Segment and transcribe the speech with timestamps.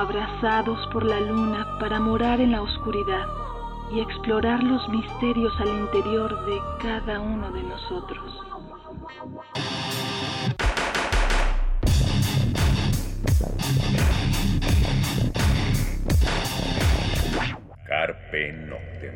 [0.00, 3.26] abrazados por la luna para morar en la oscuridad
[3.92, 8.40] y explorar los misterios al interior de cada uno de nosotros.
[17.86, 19.14] Carpe Noctem.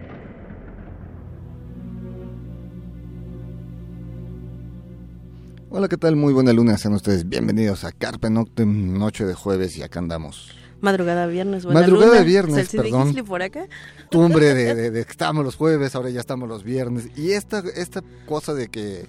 [5.70, 6.16] Hola, ¿qué tal?
[6.16, 10.65] Muy buena luna, sean ustedes bienvenidos a Carpe Noctem, noche de jueves y acá andamos.
[10.80, 12.18] Madrugada viernes, buena Madrugada luna.
[12.20, 13.14] de viernes, perdón.
[13.26, 13.66] Por acá.
[14.10, 17.08] Tumbre de, de- de que estamos los jueves, ahora ya estamos los viernes.
[17.16, 19.06] Y esta, esta cosa de que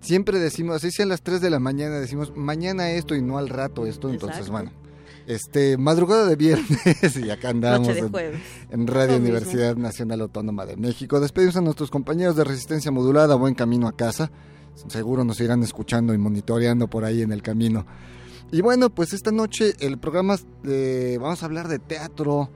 [0.00, 3.38] siempre decimos, así sea a las 3 de la mañana, decimos mañana esto y no
[3.38, 4.70] al rato esto, entonces bueno.
[5.26, 8.40] Este, madrugada de viernes y acá andamos Noche de en- jueves.
[8.70, 9.34] en Radio Lo mismo.
[9.36, 11.18] Universidad Nacional Autónoma de México.
[11.18, 14.30] Despedimos a nuestros compañeros de Resistencia Modulada, buen camino a casa.
[14.88, 17.86] Seguro nos irán escuchando y monitoreando por ahí en el camino.
[18.52, 22.48] Y bueno, pues esta noche el programa, de- vamos a hablar de teatro,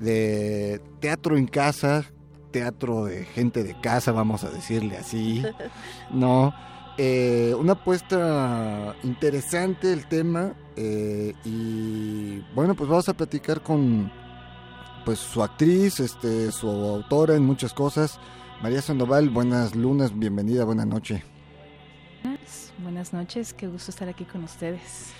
[0.00, 2.04] de teatro en casa,
[2.50, 5.42] teatro de gente de casa, vamos a decirle así.
[6.12, 6.54] No,
[6.98, 14.12] eh, una apuesta interesante el tema eh, y bueno, pues vamos a platicar con
[15.04, 18.18] pues su actriz, este, su autora en muchas cosas.
[18.62, 21.24] María Sandoval, buenas lunas, bienvenida, buena noche.
[22.84, 25.14] Buenas, noches, qué gusto estar aquí con ustedes.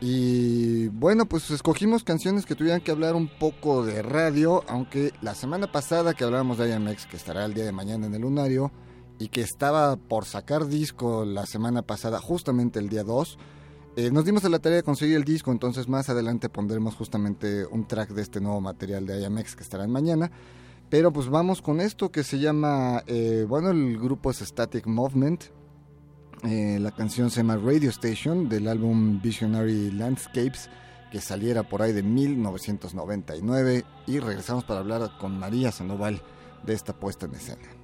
[0.00, 5.34] Y bueno, pues escogimos canciones que tuvieran que hablar un poco de radio, aunque la
[5.34, 8.72] semana pasada que hablábamos de IMX, que estará el día de mañana en el Lunario,
[9.18, 13.38] y que estaba por sacar disco la semana pasada, justamente el día 2,
[13.96, 17.66] eh, nos dimos a la tarea de conseguir el disco, entonces más adelante pondremos justamente
[17.66, 20.30] un track de este nuevo material de IMX que estará en mañana.
[20.88, 25.44] Pero pues vamos con esto que se llama, eh, bueno, el grupo es Static Movement,
[26.42, 30.70] eh, la canción se llama Radio Station del álbum Visionary Landscapes
[31.10, 36.22] que saliera por ahí de 1999 y regresamos para hablar con María Sandoval
[36.64, 37.79] de esta puesta en escena.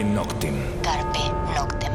[0.00, 0.54] Carpe Noctem.
[0.82, 1.18] Carpe
[1.54, 1.92] Noctem.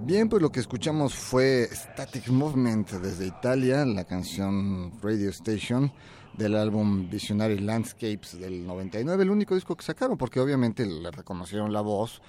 [0.00, 5.90] Bien, pues lo que escuchamos fue Static Movement desde Italia, la canción Radio Station
[6.34, 11.72] del álbum Visionary Landscapes del 99, el único disco que sacaron, porque obviamente le reconocieron
[11.72, 12.20] la voz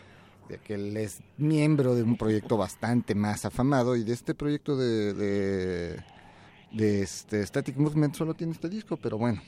[0.50, 4.76] de que él es miembro de un proyecto bastante más afamado y de este proyecto
[4.76, 6.04] de, de,
[6.72, 9.42] de este Static Movement solo tiene este disco, pero bueno.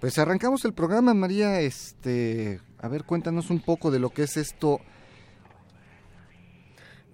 [0.00, 4.36] Pues arrancamos el programa, María, este, a ver, cuéntanos un poco de lo que es
[4.36, 4.80] esto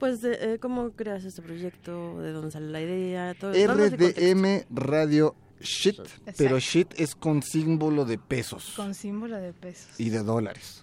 [0.03, 2.21] pues, eh, ¿cómo creas este proyecto?
[2.21, 3.35] ¿De dónde sale la idea?
[3.39, 6.01] Todo, RDM Radio Shit,
[6.37, 8.73] pero shit es con símbolo de pesos.
[8.75, 10.01] Con símbolo de pesos.
[10.01, 10.83] Y de dólares.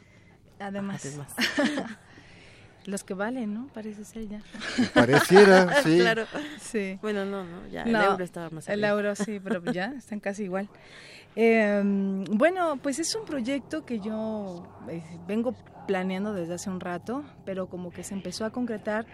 [0.57, 1.05] Además.
[1.05, 1.33] Además.
[2.89, 3.67] Los que valen, ¿no?
[3.73, 4.41] Parece ser ya.
[4.93, 5.97] Pareciera, sí.
[5.99, 6.25] claro.
[6.59, 6.97] Sí.
[7.01, 10.43] Bueno, no, no, ya el euro estaba más El euro sí, pero ya están casi
[10.43, 10.69] igual.
[11.35, 11.81] Eh,
[12.31, 15.53] bueno, pues es un proyecto que yo eh, vengo
[15.87, 19.05] planeando desde hace un rato, pero como que se empezó a concretar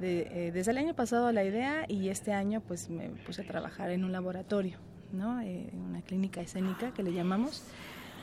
[0.00, 3.90] eh, desde el año pasado la idea y este año pues me puse a trabajar
[3.90, 4.78] en un laboratorio,
[5.12, 5.40] ¿no?
[5.40, 7.64] Eh, en una clínica escénica que le llamamos,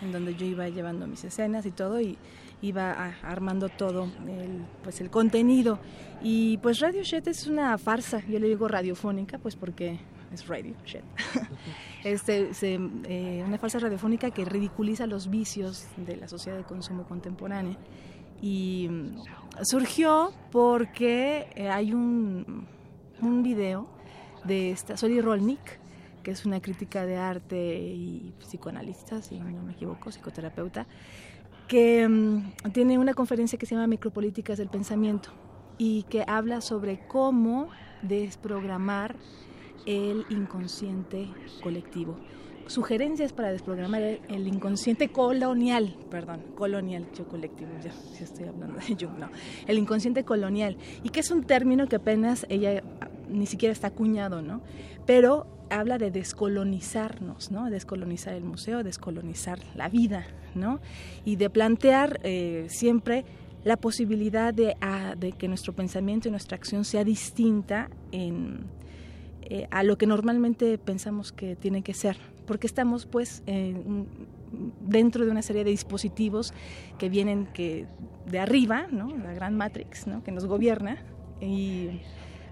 [0.01, 2.17] en donde yo iba llevando mis escenas y todo y
[2.63, 5.79] iba armando todo el, pues el contenido.
[6.21, 9.99] Y pues Radio Shed es una farsa, yo le digo radiofónica pues porque
[10.33, 11.03] es radio shit.
[12.05, 17.77] este, eh, una falsa radiofónica que ridiculiza los vicios de la sociedad de consumo contemporánea.
[18.41, 22.65] Y mm, surgió porque eh, hay un,
[23.21, 23.89] un video
[24.45, 25.79] de esta Soli Rolnik,
[26.23, 30.87] que es una crítica de arte y psicoanalista, si no me equivoco, psicoterapeuta,
[31.67, 35.29] que mm, tiene una conferencia que se llama Micropolíticas del Pensamiento
[35.77, 37.69] y que habla sobre cómo
[38.01, 39.15] desprogramar
[39.85, 41.27] el inconsciente
[41.61, 42.17] colectivo.
[42.67, 47.91] Sugerencias para desprogramar el inconsciente colonial, perdón, colonial, yo colectivo, ya,
[48.23, 49.29] estoy hablando de yo, no,
[49.67, 52.81] el inconsciente colonial, y que es un término que apenas ella
[53.29, 54.61] ni siquiera está acuñado, ¿no?
[55.05, 55.45] Pero
[55.79, 57.69] habla de descolonizarnos, ¿no?
[57.69, 60.25] Descolonizar el museo, descolonizar la vida,
[60.55, 60.79] ¿no?
[61.25, 63.25] Y de plantear eh, siempre
[63.63, 69.83] la posibilidad de, ah, de, que nuestro pensamiento y nuestra acción sea distinta eh, a
[69.83, 73.43] lo que normalmente pensamos que tiene que ser, porque estamos pues
[74.81, 76.53] dentro de una serie de dispositivos
[76.97, 77.87] que vienen que
[78.25, 79.15] de arriba, ¿no?
[79.17, 80.23] la gran Matrix, ¿no?
[80.23, 81.03] que nos gobierna
[81.41, 82.01] y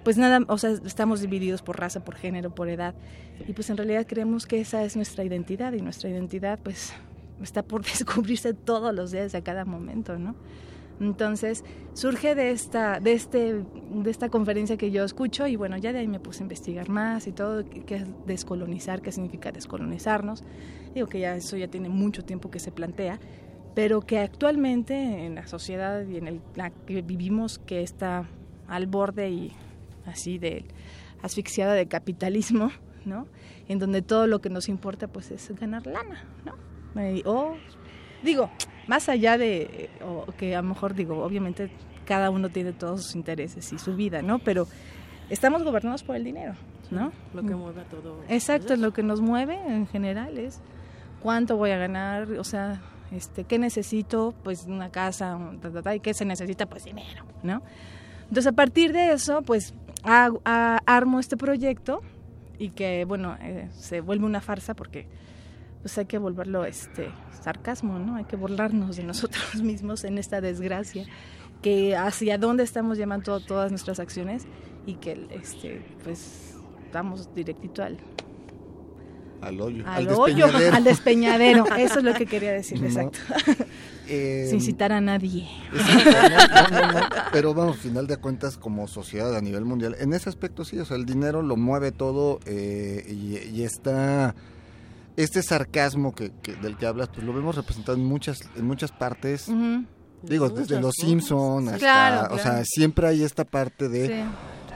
[0.03, 2.95] pues nada, o sea, estamos divididos por raza, por género, por edad
[3.47, 6.93] y pues en realidad creemos que esa es nuestra identidad y nuestra identidad pues
[7.41, 10.35] está por descubrirse todos los días a cada momento, ¿no?
[10.99, 15.93] Entonces surge de esta, de, este, de esta conferencia que yo escucho y bueno, ya
[15.93, 20.43] de ahí me puse a investigar más y todo, qué es descolonizar, qué significa descolonizarnos.
[20.93, 23.19] Digo que ya eso ya tiene mucho tiempo que se plantea,
[23.73, 28.25] pero que actualmente en la sociedad y en la que vivimos, que está
[28.67, 29.53] al borde y
[30.05, 30.65] así de
[31.21, 32.71] asfixiada de capitalismo,
[33.05, 33.27] ¿no?
[33.67, 36.55] En donde todo lo que nos importa pues es ganar lana, ¿no?
[37.25, 37.55] O
[38.23, 38.49] digo,
[38.87, 41.71] más allá de o que a lo mejor digo, obviamente
[42.05, 44.39] cada uno tiene todos sus intereses y su vida, ¿no?
[44.39, 44.67] Pero
[45.29, 46.55] estamos gobernados por el dinero,
[46.89, 47.11] ¿no?
[47.33, 48.21] Lo que mueve a todo.
[48.27, 50.59] Exacto, lo que nos mueve en general es
[51.21, 52.81] cuánto voy a ganar, o sea,
[53.11, 55.37] este, qué necesito, pues una casa,
[55.95, 57.61] y qué se necesita, pues dinero, ¿no?
[58.23, 62.01] Entonces a partir de eso, pues armo este proyecto
[62.57, 65.07] y que, bueno, eh, se vuelve una farsa porque
[65.81, 67.09] pues hay que volverlo este
[67.41, 68.15] sarcasmo, ¿no?
[68.15, 71.05] Hay que burlarnos de nosotros mismos en esta desgracia,
[71.61, 74.45] que hacia dónde estamos llamando todas nuestras acciones
[74.85, 76.55] y que este pues
[76.91, 77.97] vamos directito al
[79.41, 80.75] al hoyo, al, despeñadero.
[80.75, 81.65] al despeñadero.
[81.75, 83.19] Eso es lo que quería decir, exacto.
[84.13, 85.47] Eh, Sin citar a nadie.
[87.31, 90.85] pero vamos, final de cuentas, como sociedad a nivel mundial, en ese aspecto sí, o
[90.85, 94.35] sea, el dinero lo mueve todo eh, y, está
[95.15, 96.31] este sarcasmo que,
[96.61, 99.49] del que hablas, pues lo vemos representado en muchas, en muchas partes.
[100.23, 104.25] Digo, desde Los Simpsons hasta, o sea, siempre hay esta parte de...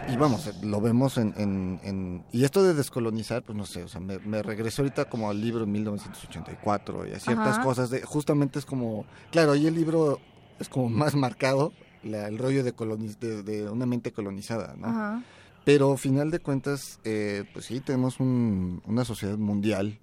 [0.07, 3.99] Y vamos, lo vemos en, en, Y esto de descolonizar, pues no sé, o sea,
[3.99, 8.01] me, me regresó ahorita como al libro en 1984 y a ciertas cosas de...
[8.03, 9.05] Justamente es como...
[9.31, 10.19] Claro, ahí el libro
[10.59, 12.71] es como más marcado, el rollo de,
[13.19, 15.23] de, de, una mente colonizada, ¿no?
[15.63, 19.97] Pero final de cuentas, eh, pues sí, tenemos un, una sociedad mundial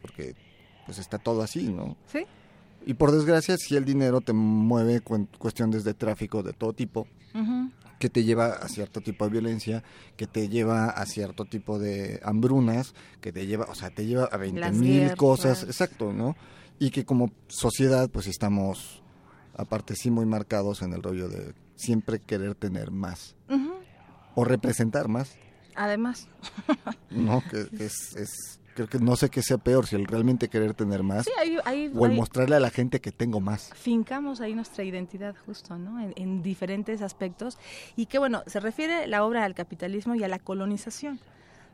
[0.00, 0.36] porque
[0.86, 1.96] pues está todo así, ¿no?
[2.06, 2.24] Sí.
[2.86, 7.08] Y por desgracia, si el dinero te mueve cu- cuestiones de tráfico de todo tipo,
[7.98, 9.84] Que te lleva a cierto tipo de violencia,
[10.16, 14.24] que te lleva a cierto tipo de hambrunas, que te lleva, o sea, te lleva
[14.24, 15.16] a 20 Las mil guerras.
[15.16, 16.34] cosas, exacto, ¿no?
[16.80, 19.02] Y que como sociedad, pues estamos,
[19.54, 23.36] aparte sí, muy marcados en el rollo de siempre querer tener más
[24.34, 25.36] o representar más,
[25.76, 26.26] Además,
[27.10, 27.42] ¿no?
[27.50, 31.02] Que es, es- creo que no sé qué sea peor, si el realmente querer tener
[31.02, 31.58] más sí,
[31.94, 33.70] o el mostrarle a la gente que tengo más.
[33.74, 36.00] fincamos ahí nuestra identidad justo, ¿no?
[36.00, 37.58] En, en diferentes aspectos.
[37.96, 41.20] Y que bueno, se refiere la obra al capitalismo y a la colonización.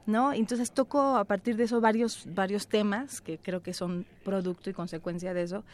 [0.06, 0.32] ¿No?
[0.32, 4.72] Entonces toco a partir de eso varios, varios temas que creo que son producto y
[4.72, 5.64] consecuencia de eso,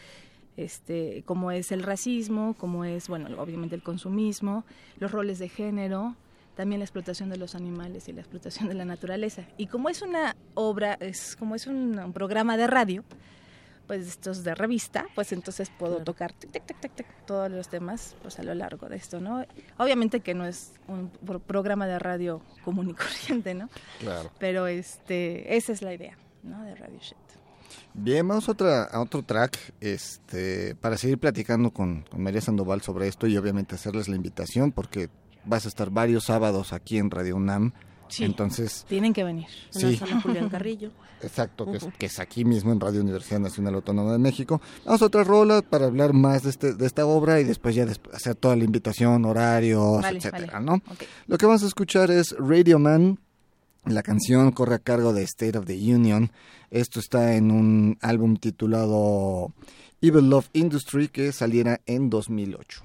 [0.57, 4.65] este, como es el racismo, como es, bueno, obviamente el consumismo,
[4.99, 6.17] los roles de género,
[6.57, 9.43] también la explotación de los animales y la explotación de la naturaleza.
[9.57, 13.05] Y como es una obra, es como es un, un programa de radio,
[13.87, 16.05] pues estos de revista, pues entonces puedo Claro.
[16.05, 19.21] tocar tic, tic, tic, tic, tic, todos los temas pues a lo largo de esto,
[19.21, 19.45] ¿no?
[19.77, 23.69] Obviamente que no es un pro- programa de radio común y corriente, ¿no?
[24.01, 24.31] Claro.
[24.39, 26.63] Pero este, esa es la idea, ¿no?
[26.65, 27.17] De Radio Shit.
[27.93, 32.81] Bien, vamos a, otra, a otro track este, para seguir platicando con, con María Sandoval
[32.83, 35.11] sobre esto y obviamente hacerles la invitación porque
[35.47, 37.73] vas a estar varios sábados aquí en Radio UNAM.
[38.09, 38.25] Sí.
[38.25, 39.47] Entonces, Tienen que venir.
[39.75, 39.93] En Sí.
[39.93, 40.91] la sala Julián Carrillo.
[41.23, 44.61] exacto, que es, que es aquí mismo en Radio Universidad Nacional Autónoma de México.
[44.85, 47.87] Vamos a otra rola para hablar más de, este, de esta obra y después ya
[48.13, 50.67] hacer toda la invitación, horarios, Vale, etcétera, vale.
[50.67, 50.83] ¿no?
[51.27, 53.19] Lo que vamos a escuchar es Radio Man.
[53.87, 56.31] La canción corre a cargo de State of the Union.
[56.71, 59.53] Esto está en un álbum titulado
[60.01, 62.85] Evil Love Industry que saliera en 2008.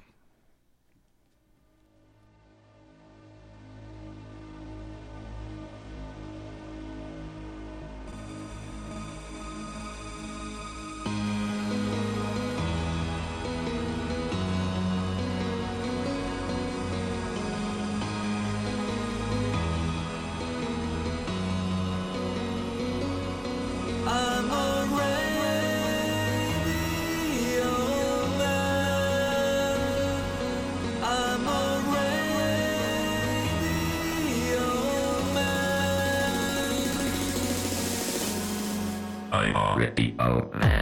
[40.18, 40.79] Old man.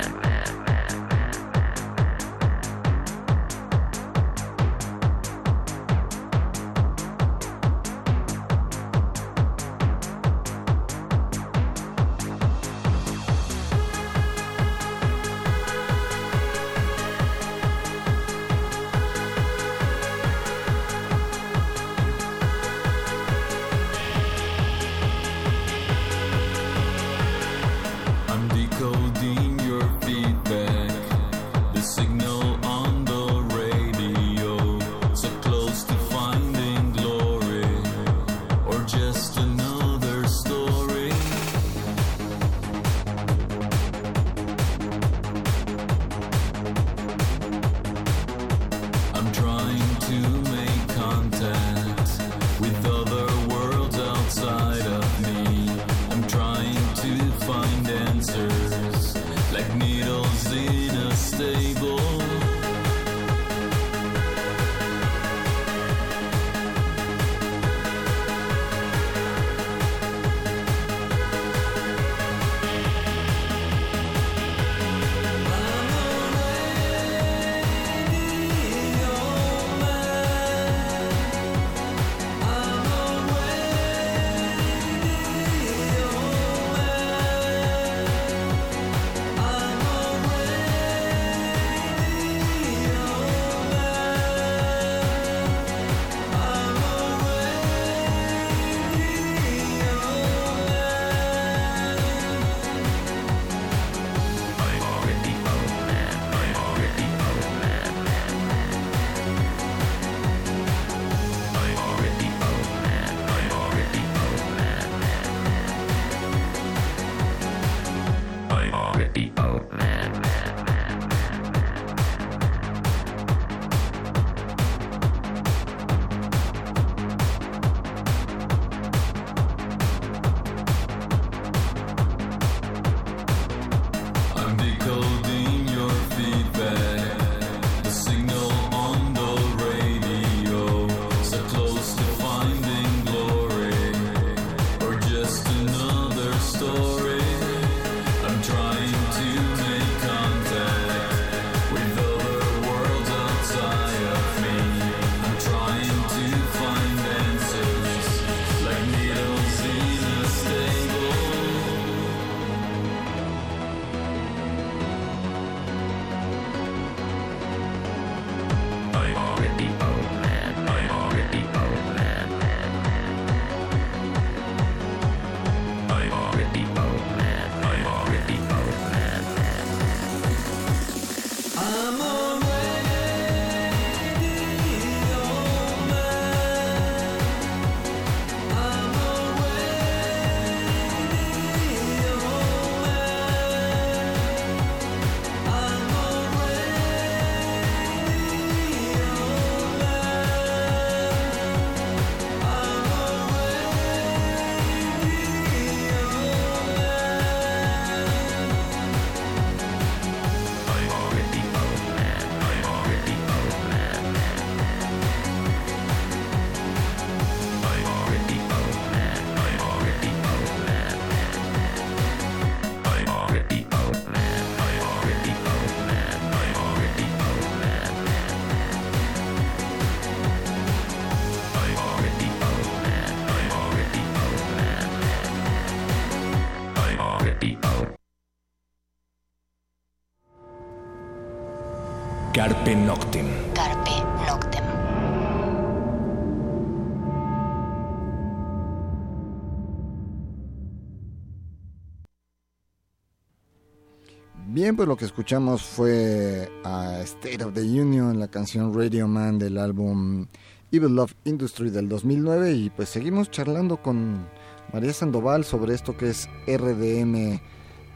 [254.68, 259.38] Bien, pues lo que escuchamos fue a State of the Union, la canción Radio Man
[259.38, 260.26] del álbum
[260.70, 264.28] Evil Love Industry del 2009 y pues seguimos charlando con
[264.70, 267.40] María Sandoval sobre esto que es RDM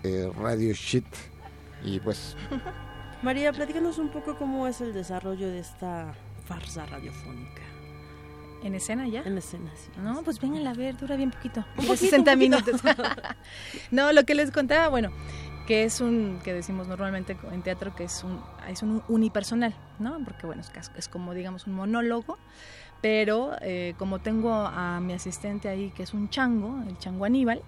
[0.03, 1.05] eh, Radio Shit
[1.85, 2.39] y pues
[3.23, 6.15] María, platícanos un poco cómo es el desarrollo de esta
[6.47, 7.61] farsa radiofónica.
[8.63, 9.23] ¿En escena ya?
[9.23, 9.91] En escena, sí.
[10.01, 11.67] No, pues vengan a ver, dura bien poquito.
[11.77, 12.39] Un poquito, 60 un poquito.
[12.39, 12.81] minutos.
[13.91, 15.11] no, lo que les contaba, bueno,
[15.67, 20.19] que es un, que decimos normalmente en teatro, que es un, es un unipersonal, ¿no?
[20.25, 22.39] Porque bueno, es, es como digamos un monólogo,
[23.01, 27.63] pero eh, como tengo a mi asistente ahí, que es un chango, el chango Aníbal,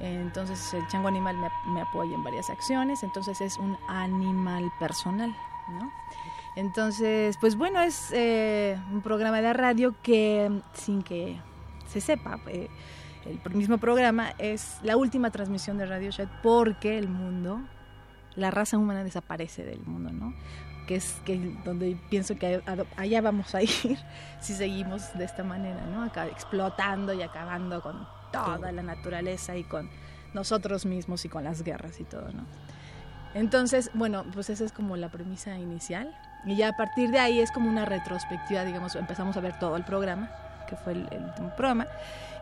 [0.00, 5.34] entonces el chango animal me, me apoya en varias acciones, entonces es un animal personal,
[5.68, 5.92] ¿no?
[6.56, 11.38] Entonces, pues bueno, es eh, un programa de radio que sin que
[11.86, 12.68] se sepa, eh,
[13.24, 17.60] el mismo programa es la última transmisión de Radio Shed porque el mundo,
[18.34, 20.34] la raza humana desaparece del mundo, ¿no?
[20.86, 22.62] Que es que donde pienso que
[22.96, 23.98] allá vamos a ir
[24.40, 26.02] si seguimos de esta manera, ¿no?
[26.02, 29.90] Acá explotando y acabando con toda la naturaleza y con
[30.32, 32.44] nosotros mismos y con las guerras y todo, ¿no?
[33.34, 36.16] Entonces, bueno, pues esa es como la premisa inicial.
[36.44, 39.76] Y ya a partir de ahí es como una retrospectiva, digamos, empezamos a ver todo
[39.76, 40.30] el programa,
[40.66, 41.86] que fue el, el último programa.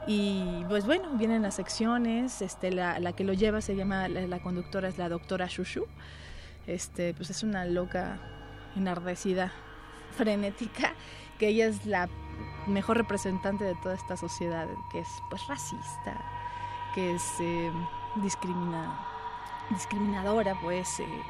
[0.08, 4.40] Y pues bueno, vienen las secciones, este, la, que lo lleva se llama, la, la
[4.40, 5.84] conductora es la doctora Shushu.
[6.66, 8.18] Este, pues es una loca
[8.74, 9.52] enardecida,
[10.16, 10.94] frenética,
[11.38, 12.08] que ella es la
[12.66, 16.18] mejor representante de toda esta sociedad, que es pues racista,
[16.94, 17.70] que es eh,
[18.22, 18.98] discrimina,
[19.68, 21.22] discriminadora, pues, eh,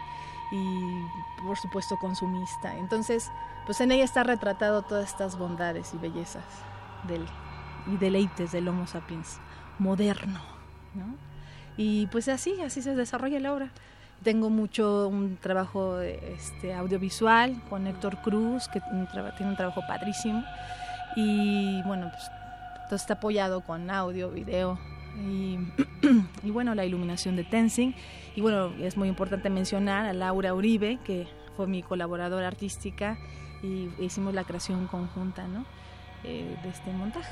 [0.53, 1.05] y
[1.45, 2.77] por supuesto consumista.
[2.77, 3.33] Entonces,
[3.67, 6.45] pues en ella está retratado todas estas bondades y bellezas
[7.09, 7.27] del,
[7.92, 9.38] y deleites del Homo sapiens
[9.79, 10.40] moderno,
[10.94, 11.16] ¿no?
[11.77, 13.70] Y pues así, así se desarrolla la obra.
[14.24, 20.44] Tengo mucho un trabajo este, audiovisual con Héctor Cruz, que tiene un trabajo padrísimo.
[21.14, 22.24] Y bueno, pues
[22.87, 24.79] todo está apoyado con audio, video
[25.16, 25.59] y,
[26.42, 27.94] y bueno, la iluminación de Tenzing.
[28.35, 33.18] Y bueno, es muy importante mencionar a Laura Uribe, que fue mi colaboradora artística
[33.62, 35.64] y hicimos la creación conjunta ¿no?
[36.24, 37.31] Eh, de este montaje.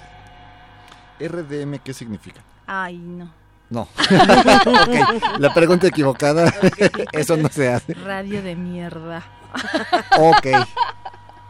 [1.20, 2.40] RDM ¿qué significa?
[2.66, 3.30] Ay, no.
[3.70, 3.80] No.
[3.98, 6.52] ok, la pregunta equivocada.
[7.12, 7.94] Eso no se hace.
[7.94, 9.24] Radio de mierda.
[10.18, 10.46] Ok.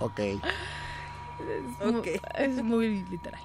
[0.00, 0.18] Ok.
[0.20, 0.40] Es,
[1.92, 2.06] mu- Ok.
[2.34, 3.40] es muy literal.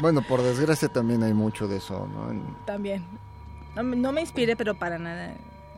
[0.00, 2.30] Bueno, por desgracia también hay mucho de eso, ¿no?
[2.30, 3.04] En- También.
[3.76, 5.34] No, me- no me inspire, pero para nada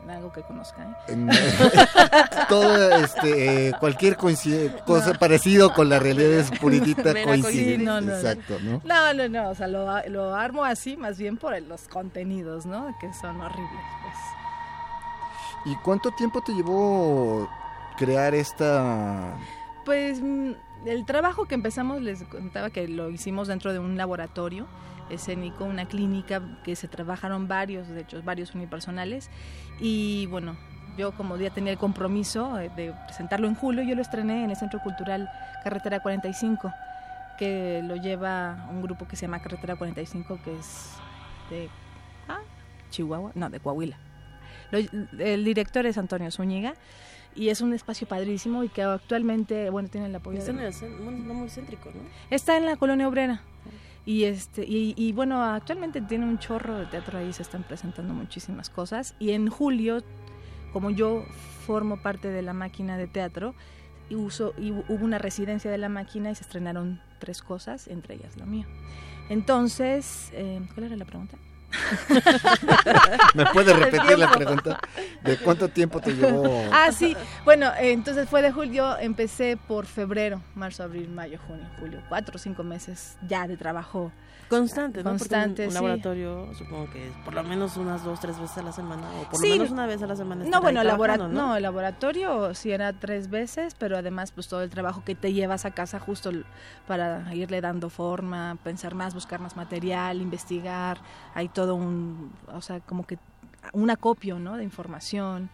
[0.09, 0.97] algo que conozca.
[1.07, 1.27] ¿eh?
[2.49, 7.77] todo este eh, cualquier cosa parecido con la realidad es puritita coincide.
[7.77, 8.15] No, no, no.
[8.15, 9.49] exacto no No, no, no.
[9.49, 12.95] O sea, lo, lo armo así más bien por los contenidos, ¿no?
[12.99, 15.73] Que son horribles, pues.
[15.73, 17.49] y cuánto tiempo te llevó
[17.97, 19.35] crear esta
[19.83, 20.51] Pues mm,
[20.85, 24.67] el trabajo que empezamos, les contaba que lo hicimos dentro de un laboratorio
[25.09, 29.29] escénico, una clínica que se trabajaron varios, de hecho, varios unipersonales.
[29.79, 30.55] Y bueno,
[30.97, 34.49] yo como ya tenía el compromiso eh, de presentarlo en julio, yo lo estrené en
[34.49, 35.29] el Centro Cultural
[35.63, 36.71] Carretera 45,
[37.37, 40.93] que lo lleva un grupo que se llama Carretera 45, que es
[41.49, 41.69] de
[42.29, 42.39] ah,
[42.89, 43.97] Chihuahua, no, de Coahuila.
[44.71, 44.79] Lo-
[45.19, 46.73] el director es Antonio Zúñiga
[47.35, 50.73] y es un espacio padrísimo y que actualmente, bueno, tiene el apoyo Está en el
[51.27, 52.01] no muy céntrico, ¿no?
[52.29, 53.41] Está en la colonia obrera.
[54.05, 58.13] Y este y, y bueno, actualmente tiene un chorro de teatro ahí, se están presentando
[58.13, 59.15] muchísimas cosas.
[59.19, 60.03] Y en julio,
[60.73, 61.25] como yo
[61.65, 63.55] formo parte de la máquina de teatro,
[64.09, 67.87] y uso, y hu- hubo una residencia de la máquina y se estrenaron tres cosas,
[67.87, 68.67] entre ellas la mía.
[69.29, 71.37] Entonces, eh, ¿cuál era la pregunta?
[73.33, 74.79] Me puede repetir la pregunta
[75.21, 77.15] de cuánto tiempo te llevó Ah, sí.
[77.43, 82.01] Bueno, eh, entonces fue de julio, empecé por febrero, marzo, abril, mayo, junio, julio.
[82.09, 84.11] Cuatro o cinco meses ya de trabajo.
[84.47, 85.09] Constante, ¿no?
[85.09, 85.75] Constante, un, un sí.
[85.75, 89.23] laboratorio, supongo que es por lo menos unas dos, tres veces a la semana, o
[89.27, 89.47] por Sí.
[89.49, 90.45] lo menos una vez a la semana.
[90.45, 94.61] No, bueno, labora- trabajando, no, el laboratorio sí era tres veces, pero además pues todo
[94.61, 96.29] el trabajo que te llevas a casa justo
[96.87, 100.99] para irle dando forma, pensar más, buscar más material, investigar,
[101.33, 103.17] hay todo un, o sea, como que
[103.73, 104.57] un acopio, ¿no?
[104.57, 105.49] De información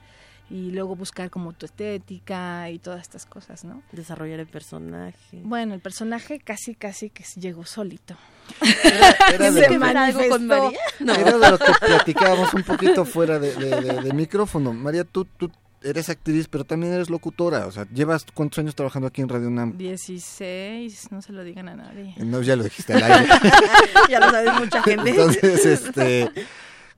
[0.50, 3.82] y luego buscar como tu estética y todas estas cosas, ¿no?
[3.94, 5.40] Desarrollar el personaje.
[5.44, 8.18] Bueno, el personaje casi, casi que llegó solito.
[9.34, 10.72] era Se de, lo que, manifestó.
[11.00, 11.14] No.
[11.14, 15.24] era de lo que platicábamos un poquito fuera de, de- de- de micrófono María tú
[15.24, 15.50] tú
[15.84, 17.66] eres actriz, pero también eres locutora.
[17.68, 19.78] O sea, ¿llevas cuántos años trabajando aquí en Radio UNAM?
[19.78, 22.14] 16, no se lo digan a nadie.
[22.18, 23.30] No, ya lo dijiste al aire.
[24.10, 25.10] ya lo sabe mucha gente.
[25.10, 26.32] Entonces, este,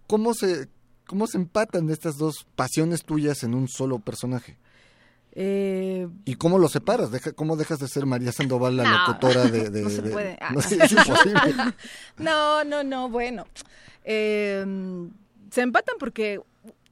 [0.08, 0.68] ¿cómo se,
[1.08, 4.58] cómo se empatan estas dos pasiones tuyas en un solo personaje?
[5.36, 7.10] Eh, ¿Y cómo lo separas?
[7.12, 10.12] Deja, ¿Cómo dejas de ser María Sandoval, la No, locutora de, de- no se de-
[10.12, 10.38] puede.
[10.40, 10.52] Ah.
[10.54, 11.56] No, es imposible.
[12.18, 13.46] No, no, no, bueno.
[14.04, 14.64] Eh,
[15.50, 16.40] se empatan porque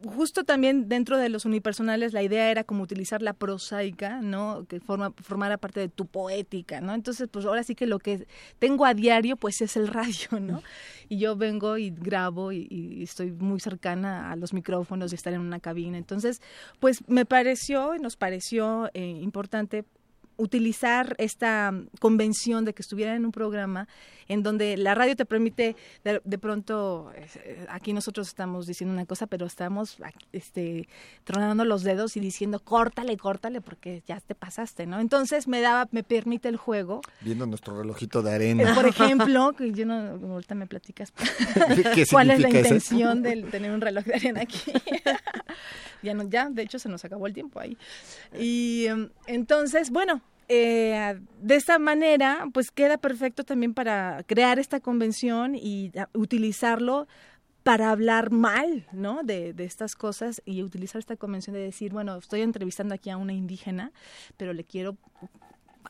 [0.06, 4.66] justo también dentro de los unipersonales la idea era como utilizar la prosaica, ¿no?
[4.68, 6.94] Que forma, formara parte de tu poética, ¿no?
[6.94, 8.28] Entonces, pues ahora sí que lo que
[8.60, 10.64] tengo a diario, pues es el radio, ¿no?
[11.10, 15.34] Y yo vengo y grabo y, y estoy muy cercana a los micrófonos y estar
[15.34, 15.98] en una cabina.
[15.98, 16.42] Entonces,
[16.80, 19.86] pues me pareció y nos pareció eh, importante
[20.42, 23.88] utilizar esta mm, convención de que estuviera en un programa
[24.28, 29.06] en donde la radio te permite de, de pronto eh, aquí nosotros estamos diciendo una
[29.06, 30.88] cosa pero estamos aquí, este
[31.26, 35.88] tronando los dedos y diciendo córtale córtale porque ya te pasaste no entonces me daba
[35.92, 38.74] me permite el juego Viendo nuestro relojito de Eh, arena.
[38.76, 39.94] por ejemplo que yo no
[40.34, 41.12] ahorita me platicas
[41.94, 42.96] ¿Qué cuál es la significa eso?
[42.96, 44.72] intención de tener un reloj de arena aquí
[46.04, 47.78] ya no ya de hecho se nos acabó el tiempo ahí
[48.40, 54.80] y em, entonces bueno eh, de esta manera pues queda perfecto también para crear esta
[54.80, 57.08] convención y a- utilizarlo
[57.64, 59.22] para hablar mal, ¿no?
[59.24, 63.18] De, de estas cosas y utilizar esta convención de decir, bueno, estoy entrevistando aquí a
[63.18, 63.92] una indígena,
[64.36, 64.98] pero le quiero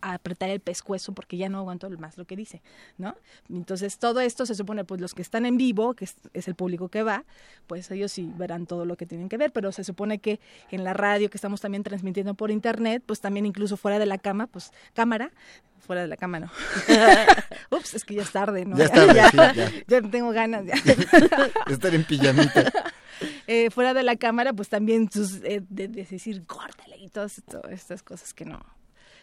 [0.01, 2.61] apretar el pescuezo porque ya no aguanto más lo que dice,
[2.97, 3.15] ¿no?
[3.49, 6.55] Entonces todo esto se supone, pues los que están en vivo, que es, es el
[6.55, 7.25] público que va,
[7.67, 10.83] pues ellos sí verán todo lo que tienen que ver, pero se supone que en
[10.83, 14.47] la radio que estamos también transmitiendo por internet, pues también incluso fuera de la cama,
[14.47, 15.31] pues cámara,
[15.81, 16.49] fuera de la cama no.
[17.71, 18.77] Ups, es que ya es tarde, ¿no?
[18.77, 19.71] Ya es tarde, ya, sí, ya.
[19.87, 20.65] ya tengo ganas.
[20.65, 20.73] Ya.
[21.67, 22.71] Estar en pijamita.
[23.47, 27.41] Eh, fuera de la cámara, pues también sus, eh, de, de decir, córtale y todas
[27.69, 28.59] estas cosas que no,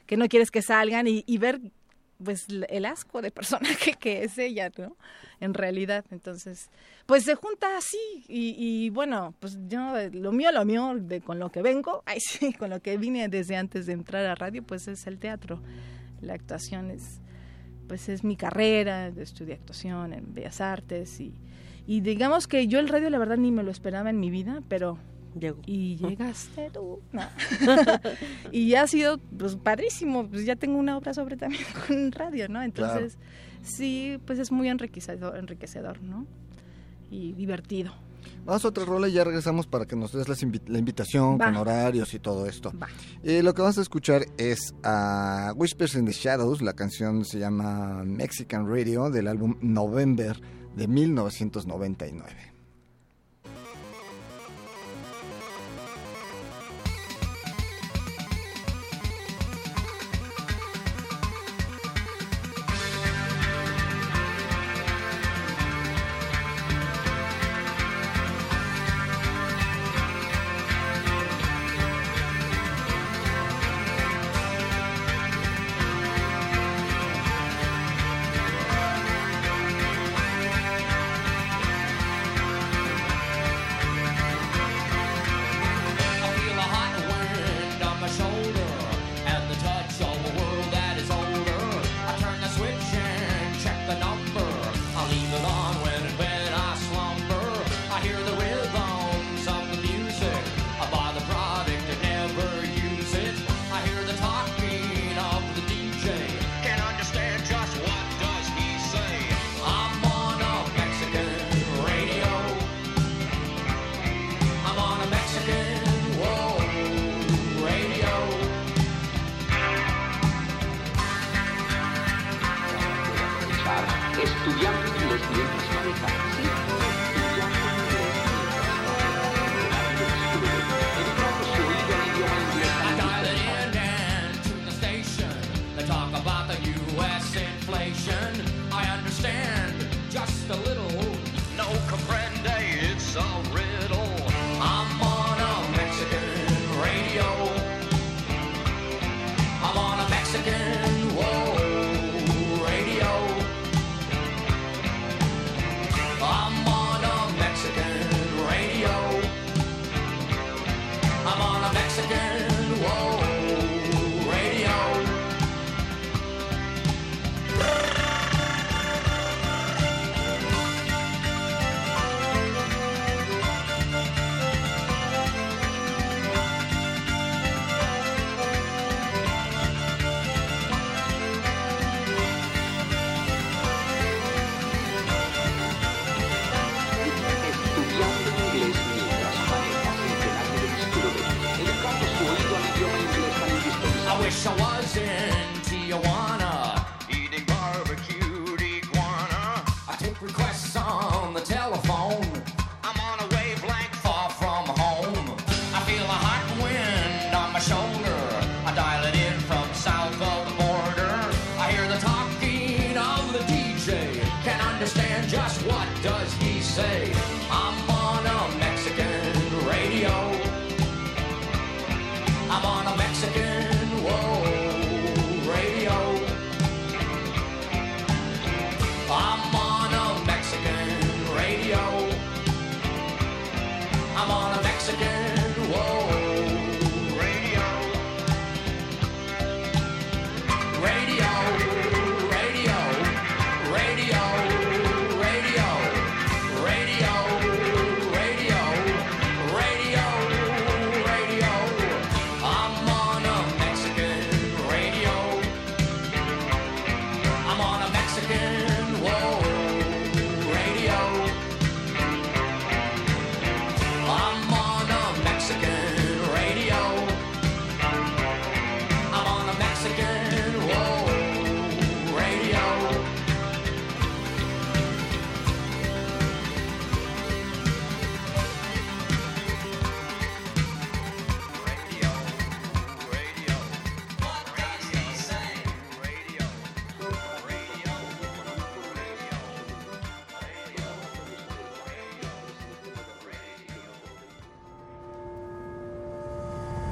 [0.08, 1.60] que no quieres que salgan y, ver
[2.24, 4.96] pues el asco de personaje que es ella, ¿no?
[5.38, 6.70] En realidad, entonces,
[7.06, 11.20] pues se junta así y, y bueno, pues yo, eh, lo mío, lo mío, de
[11.20, 14.34] con lo que vengo, ay sí, con lo que vine desde antes de entrar a
[14.34, 15.60] radio, pues es el teatro,
[16.22, 17.20] la actuación es,
[17.86, 21.34] pues es mi carrera, estudié actuación en Bellas Artes y,
[21.86, 24.62] y digamos que yo el radio la verdad ni me lo esperaba en mi vida,
[24.68, 24.98] pero
[25.40, 25.58] Llegó.
[25.66, 27.00] y llegaste tú.
[27.12, 27.22] No.
[28.52, 32.62] y ha sido pues padrísimo, pues ya tengo una obra sobre también con radio, ¿no?
[32.62, 33.18] Entonces,
[33.62, 36.26] sí, pues es muy enriquecedor, enriquecedor, ¿no?
[37.10, 37.92] Y divertido.
[38.44, 41.46] Vamos a otra rola y ya regresamos para que nos des invi- la invitación Va.
[41.46, 42.72] con horarios y todo esto.
[42.80, 42.88] Va.
[43.22, 46.60] Eh, lo que vamos a escuchar es a Whispers in the Shadows.
[46.62, 50.38] La canción se llama Mexican Radio del álbum November
[50.76, 52.47] de 1999.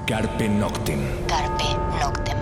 [0.07, 1.01] Carpe Noctem.
[1.27, 1.65] Carpe
[2.01, 2.39] Noctem.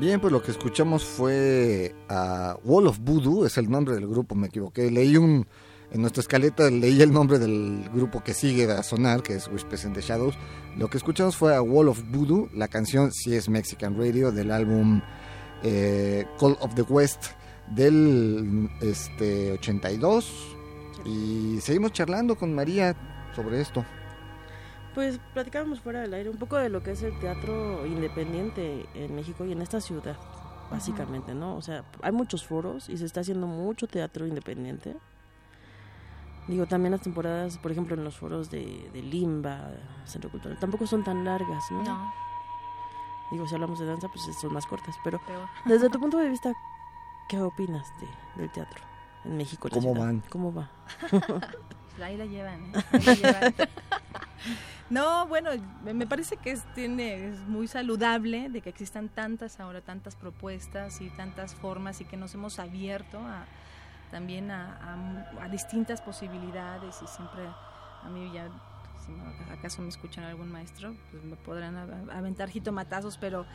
[0.00, 4.34] Bien, pues lo que escuchamos fue a Wall of Voodoo, es el nombre del grupo,
[4.34, 4.90] me equivoqué.
[4.90, 5.46] Leí un,
[5.92, 9.84] en nuestra escaleta leí el nombre del grupo que sigue a sonar, que es Whispers
[9.84, 10.34] in the Shadows.
[10.76, 14.50] Lo que escuchamos fue a Wall of Voodoo, la canción sí es Mexican Radio del
[14.50, 15.02] álbum
[15.62, 17.32] eh, Call of the West
[17.68, 20.56] del este 82.
[21.04, 22.94] Y seguimos charlando con María
[23.34, 23.84] sobre esto.
[24.94, 29.14] Pues platicábamos fuera del aire un poco de lo que es el teatro independiente en
[29.14, 30.16] México y en esta ciudad,
[30.70, 31.56] básicamente, ¿no?
[31.56, 34.96] O sea, hay muchos foros y se está haciendo mucho teatro independiente.
[36.48, 39.70] Digo, también las temporadas, por ejemplo, en los foros de, de Limba,
[40.04, 41.84] Centro Cultural, tampoco son tan largas, ¿no?
[41.84, 42.12] No,
[43.30, 44.96] Digo, si hablamos de danza, pues son más cortas.
[45.04, 45.20] Pero
[45.64, 46.52] desde tu punto de vista,
[47.28, 48.08] ¿qué opinas de,
[48.40, 48.82] del teatro
[49.24, 49.68] en México?
[49.68, 50.06] en ¿Cómo ciudad?
[50.06, 50.22] van?
[50.30, 50.70] ¿Cómo va?
[52.02, 52.84] Ahí la llevan, ¿eh?
[52.92, 53.54] Ahí la llevan.
[54.90, 55.50] No, bueno,
[55.82, 61.02] me parece que es, tiene, es muy saludable de que existan tantas ahora, tantas propuestas
[61.02, 63.44] y tantas formas y que nos hemos abierto a,
[64.10, 64.78] también a,
[65.40, 67.42] a- a distintas posibilidades y siempre
[68.02, 68.48] a mí ya,
[69.08, 71.76] no, acaso me escuchan algún maestro, pues me podrán
[72.10, 73.46] aventar jitomatazos, pero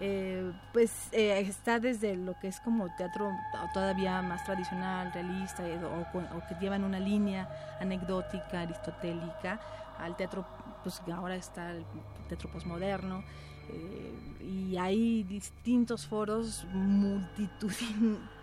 [0.00, 3.30] eh, pues eh, está desde lo que es como teatro
[3.72, 7.48] todavía más tradicional, realista, eh, o, o que llevan una línea
[7.80, 9.60] anecdótica, aristotélica,
[9.98, 10.44] al teatro,
[10.82, 11.84] pues ahora está el
[12.28, 13.22] teatro posmoderno,
[13.68, 17.72] eh, y hay distintos foros, multitud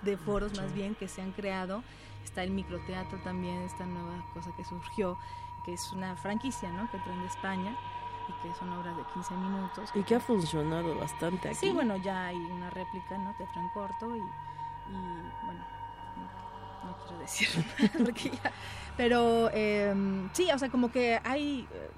[0.01, 1.83] de foros más bien que se han creado.
[2.23, 5.17] Está el microteatro también, esta nueva cosa que surgió,
[5.69, 6.89] que es una franquicia, ¿no?
[6.89, 7.75] Que traen de España
[8.27, 9.91] y que son obras de 15 minutos.
[9.93, 11.57] Y que ha funcionado bastante aquí.
[11.57, 13.35] Sí, bueno, ya hay una réplica, ¿no?
[13.37, 14.93] Teatro en corto y, y,
[15.45, 15.63] bueno,
[16.83, 17.47] no, no quiero decir,
[18.03, 18.51] porque ya-
[18.97, 19.93] pero eh,
[20.33, 21.89] sí, o sea, como que hay, eh,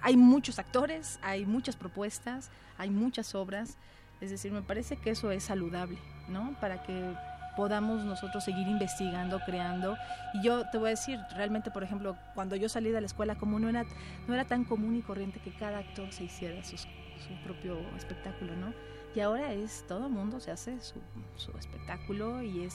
[0.00, 3.76] hay muchos actores, hay muchas propuestas, hay muchas obras,
[4.22, 6.54] es decir, me parece que eso es saludable, ¿no?
[6.60, 7.14] Para que
[7.56, 9.96] podamos nosotros seguir investigando, creando.
[10.34, 13.34] Y yo te voy a decir, realmente, por ejemplo, cuando yo salí de la escuela,
[13.36, 13.84] como no era,
[14.26, 16.82] no era tan común y corriente que cada actor se hiciera sus-
[17.26, 18.72] su propio espectáculo, ¿no?
[19.14, 20.94] Y ahora es, todo el mundo se hace su,
[21.36, 22.74] su espectáculo y es,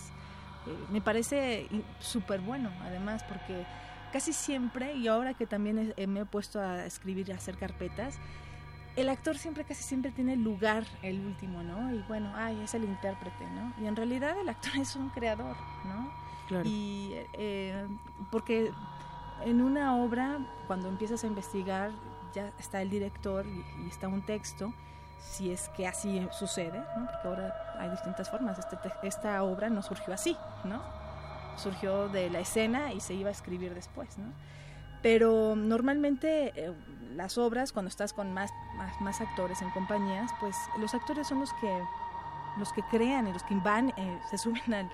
[0.67, 1.67] eh, me parece
[1.99, 3.65] súper bueno, además, porque
[4.13, 8.19] casi siempre, y ahora que también me he puesto a escribir a hacer carpetas,
[8.97, 11.93] el actor siempre, casi siempre tiene lugar el último, ¿no?
[11.93, 13.73] Y bueno, ay, es el intérprete, ¿no?
[13.81, 15.55] Y en realidad el actor es un creador,
[15.85, 16.11] ¿no?
[16.47, 16.63] Claro.
[16.67, 17.87] Y eh,
[18.31, 18.71] porque
[19.45, 21.91] en una obra, cuando empiezas a investigar,
[22.33, 24.73] ya está el director y, y está un texto,
[25.19, 27.05] si es que así sucede, ¿no?
[27.05, 28.57] Porque ahora hay distintas formas.
[28.59, 30.81] Este te- esta obra no surgió así, ¿no?
[31.57, 34.31] Surgió de la escena y se iba a escribir después, ¿no?
[35.01, 36.73] Pero normalmente eh,
[37.15, 38.51] las obras, cuando estás con más,
[38.99, 41.83] más, actores en compañías, pues los actores son los que,
[42.57, 44.89] los que crean y los que van, eh, se suben al,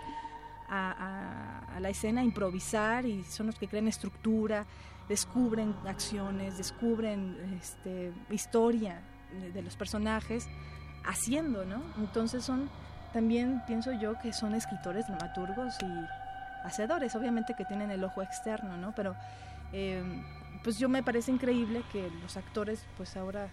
[0.69, 4.65] a la escena a improvisar y son los que crean estructura,
[5.07, 9.01] descubren acciones, descubren este, historia
[9.39, 10.47] de, de los personajes
[11.05, 11.81] haciendo, ¿no?
[11.97, 12.69] Entonces son
[13.11, 18.77] también, pienso yo, que son escritores, dramaturgos y hacedores, obviamente que tienen el ojo externo,
[18.77, 18.93] ¿no?
[18.95, 19.15] Pero
[19.73, 20.03] eh,
[20.63, 23.49] pues yo me parece increíble que los actores pues ahora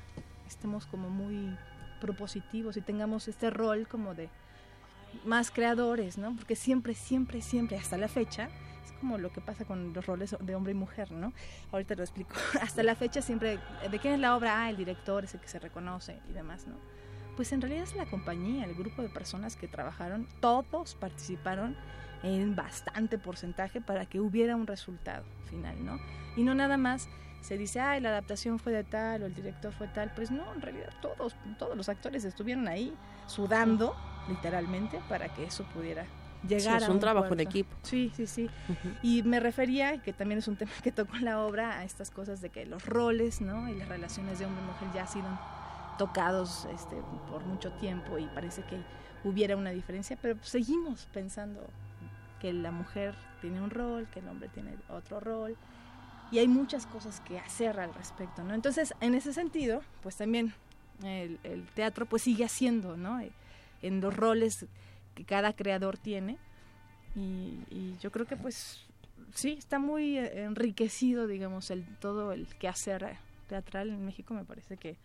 [0.47, 1.57] estemos como muy
[2.01, 4.29] propositivos y tengamos este rol como de
[5.25, 6.35] más creadores, ¿no?
[6.37, 8.49] Porque siempre, siempre, siempre, hasta la fecha,
[8.85, 11.33] es como lo que pasa con los roles de hombre y mujer, ¿no?
[11.73, 12.35] Ahorita lo explico.
[12.63, 13.59] Hasta la fecha siempre,
[13.91, 14.63] ¿de quién es la obra?
[14.63, 16.75] Ah, el director es el que se reconoce y demás, ¿no?
[17.37, 21.77] Pues en realidad es la compañía, el grupo de personas que trabajaron, todos participaron
[22.23, 25.99] en bastante porcentaje para que hubiera un resultado final, ¿no?
[26.37, 27.09] Y no nada más
[27.41, 30.13] se dice, ay, la adaptación fue de tal o el director fue tal.
[30.15, 32.95] Pues no, en realidad todos, todos los actores estuvieron ahí
[33.27, 33.97] sudando,
[34.29, 36.05] literalmente, para que eso pudiera
[36.47, 37.75] llegar Sí, es a un trabajo en equipo.
[37.83, 38.51] Sí, sí, sí.
[39.03, 42.11] Y me refería, que también es un tema que tocó en la obra, a estas
[42.11, 43.69] cosas de que los roles, ¿no?
[43.69, 45.29] Y las relaciones de hombre y mujer ya han sido
[45.99, 46.97] tocados este,
[47.31, 48.79] por mucho tiempo y parece que
[49.23, 51.61] hubiera una diferencia, pero seguimos pensando
[52.41, 55.57] que la mujer tiene un rol, que el hombre tiene otro rol,
[56.31, 58.55] y hay muchas cosas que hacer al respecto, ¿no?
[58.55, 60.55] Entonces, en ese sentido, pues también
[61.03, 61.39] el,
[61.75, 63.21] teatro pues sigue haciendo, ¿no?
[63.21, 63.33] Eh,
[63.83, 64.67] En los roles
[65.15, 66.39] que cada creador tiene,
[67.17, 68.87] y, y yo creo que pues
[69.35, 73.19] sí, está muy eh, enriquecido, digamos, el todo el quehacer eh,
[73.49, 74.97] teatral en México, me parece que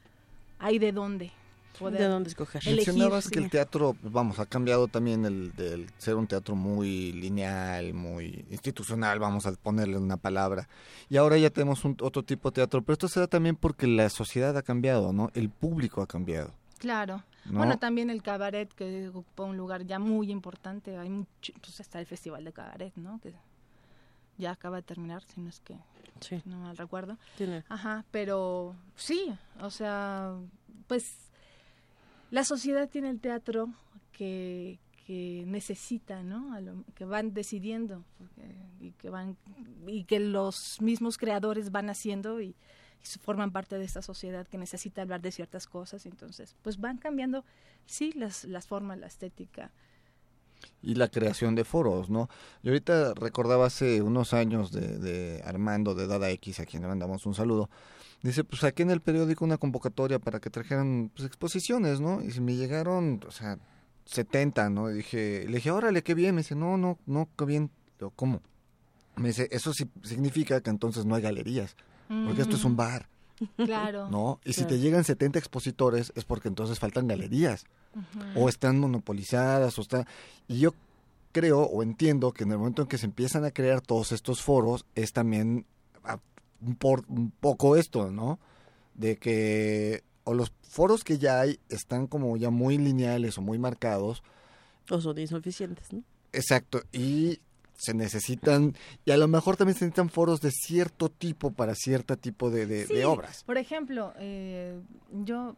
[0.60, 1.32] hay de dónde
[1.80, 2.62] poder De dónde escoger.
[2.66, 3.44] elegir, Mencionabas que sí.
[3.46, 9.20] el teatro, vamos, ha cambiado también el del ser un teatro muy lineal, muy institucional,
[9.20, 10.68] vamos a ponerle una palabra.
[11.10, 13.88] Y ahora ya tenemos un, otro tipo de teatro, pero esto se da también porque
[13.88, 15.30] la sociedad ha cambiado, ¿no?
[15.34, 16.52] El público ha cambiado.
[16.78, 17.24] Claro.
[17.46, 17.60] ¿no?
[17.60, 20.98] Bueno, también el cabaret que ocupa un lugar ya muy importante.
[20.98, 23.20] Hay mucho, pues está el festival de cabaret, ¿no?
[23.22, 23.34] Que
[24.38, 25.76] ya acaba de terminar, si no es que
[26.22, 27.18] Sí, no mal recuerdo.
[27.38, 27.64] tiene.
[27.70, 30.34] Ajá, pero sí, o sea,
[30.88, 31.25] pues
[32.32, 33.70] la sociedad tiene el teatro
[34.12, 36.54] que, que necesita, ¿no?
[36.54, 38.04] A lo- que van decidiendo
[38.80, 39.38] y que van
[39.88, 42.56] y que los mismos creadores van haciendo y,
[43.22, 47.46] forman parte de esta sociedad que necesita hablar de ciertas cosas, entonces, pues van cambiando,
[47.86, 49.72] sí, las, las formas, la estética.
[50.82, 52.30] y la creación de foros, ¿no?
[52.64, 56.88] Yo ahorita recordaba hace unos años de, de Armando de Dada X, a quien le
[56.88, 57.70] mandamos un saludo.
[58.26, 62.24] Dice, pues saqué en el periódico una convocatoria para que trajeran pues, exposiciones, ¿no?
[62.24, 63.60] Y si me llegaron, o sea,
[64.06, 64.90] 70, ¿no?
[64.90, 66.34] Y dije, le dije, órale, qué bien.
[66.34, 67.70] Me dice, no, no, no, qué bien.
[68.00, 68.42] Digo, ¿cómo?
[69.16, 71.76] Me dice, eso sí significa que entonces no hay galerías,
[72.26, 73.08] porque esto es un bar,
[73.58, 74.10] Claro.
[74.10, 74.40] ¿no?
[74.44, 77.66] Y si te llegan 70 expositores es porque entonces faltan galerías
[78.36, 80.06] o están monopolizadas o está
[80.48, 80.74] y yo
[81.32, 84.42] creo o entiendo que en el momento en que se empiezan a crear todos estos
[84.42, 85.66] foros es también
[86.80, 88.39] por, un poco esto no
[88.93, 93.60] de que o los foros que ya hay están como ya muy lineales o muy
[93.60, 94.24] marcados.
[94.89, 96.03] O son insuficientes, ¿no?
[96.34, 97.39] exacto y
[97.78, 98.74] se necesitan
[99.06, 102.66] y a lo mejor también se necesitan foros de cierto tipo para cierto tipo de,
[102.66, 103.43] de- de Sí, obras.
[103.43, 104.80] Por ejemplo, eh,
[105.24, 105.56] yo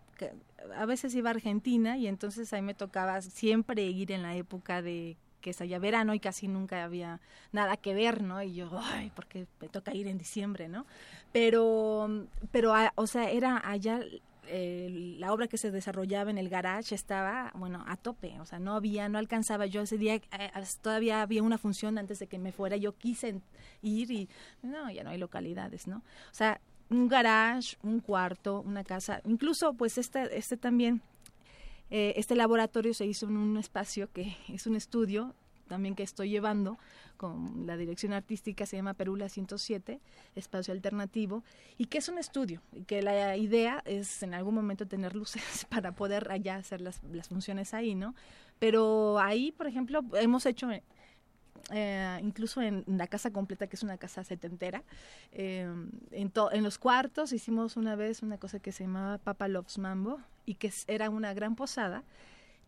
[0.75, 4.81] a veces iba a Argentina y entonces ahí me tocaba siempre ir en la época
[4.81, 5.15] de
[5.47, 7.21] que es allá verano y casi nunca había
[7.53, 8.43] nada que ver, ¿no?
[8.43, 10.85] Y yo, ay, porque me toca ir en diciembre, ¿no?
[11.31, 14.01] Pero, pero, ah, o sea, era allá
[14.49, 18.75] la obra que se desarrollaba en el garage estaba, bueno, a tope, o sea, no
[18.75, 20.21] había, no alcanzaba, yo ese día eh,
[20.81, 23.39] todavía había una función antes de que me fuera, yo quise
[23.81, 24.27] ir y
[24.61, 25.97] no, ya no hay localidades, ¿no?
[25.97, 31.01] O sea, un garage, un cuarto, una casa, incluso pues este, este también,
[31.89, 35.33] eh, este laboratorio se hizo en un espacio que es un estudio
[35.67, 36.77] también que estoy llevando
[37.17, 39.99] con la dirección artística, se llama Perula 107,
[40.35, 41.43] espacio alternativo,
[41.77, 45.93] y que es un estudio, que la idea es en algún momento tener luces para
[45.93, 48.15] poder allá hacer las, las funciones ahí, ¿no?
[48.59, 50.69] Pero ahí, por ejemplo, hemos hecho
[51.71, 54.83] eh, incluso en la casa completa, que es una casa setentera,
[55.31, 55.67] eh,
[56.11, 60.19] en, en los cuartos hicimos una vez una cosa que se llamaba Papa Loves Mambo
[60.45, 62.03] y que era una gran posada,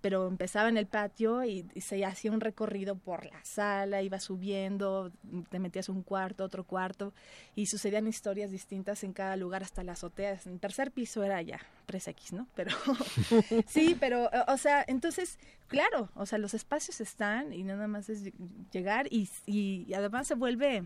[0.01, 4.19] pero empezaba en el patio y, y se hacía un recorrido por la sala, iba
[4.19, 5.11] subiendo,
[5.49, 7.13] te metías un cuarto, otro cuarto
[7.55, 10.39] y sucedían historias distintas en cada lugar hasta la azotea.
[10.45, 12.47] En tercer piso era ya 3X, ¿no?
[12.55, 12.71] Pero
[13.67, 15.37] sí, pero o sea, entonces,
[15.67, 18.33] claro, o sea, los espacios están y nada más es ll-
[18.71, 20.83] llegar y, y, además se vuelve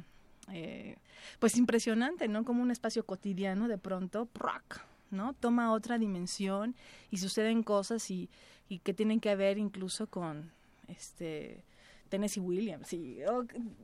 [0.51, 0.97] eh,
[1.39, 2.43] pues impresionante, ¿no?
[2.43, 4.85] Como un espacio cotidiano de pronto, ¡prac!
[5.11, 5.33] ¿no?
[5.33, 6.75] Toma otra dimensión
[7.11, 8.29] y suceden cosas y,
[8.69, 10.51] y que tienen que ver incluso con
[10.87, 11.63] este
[12.09, 13.19] Tennessee Williams y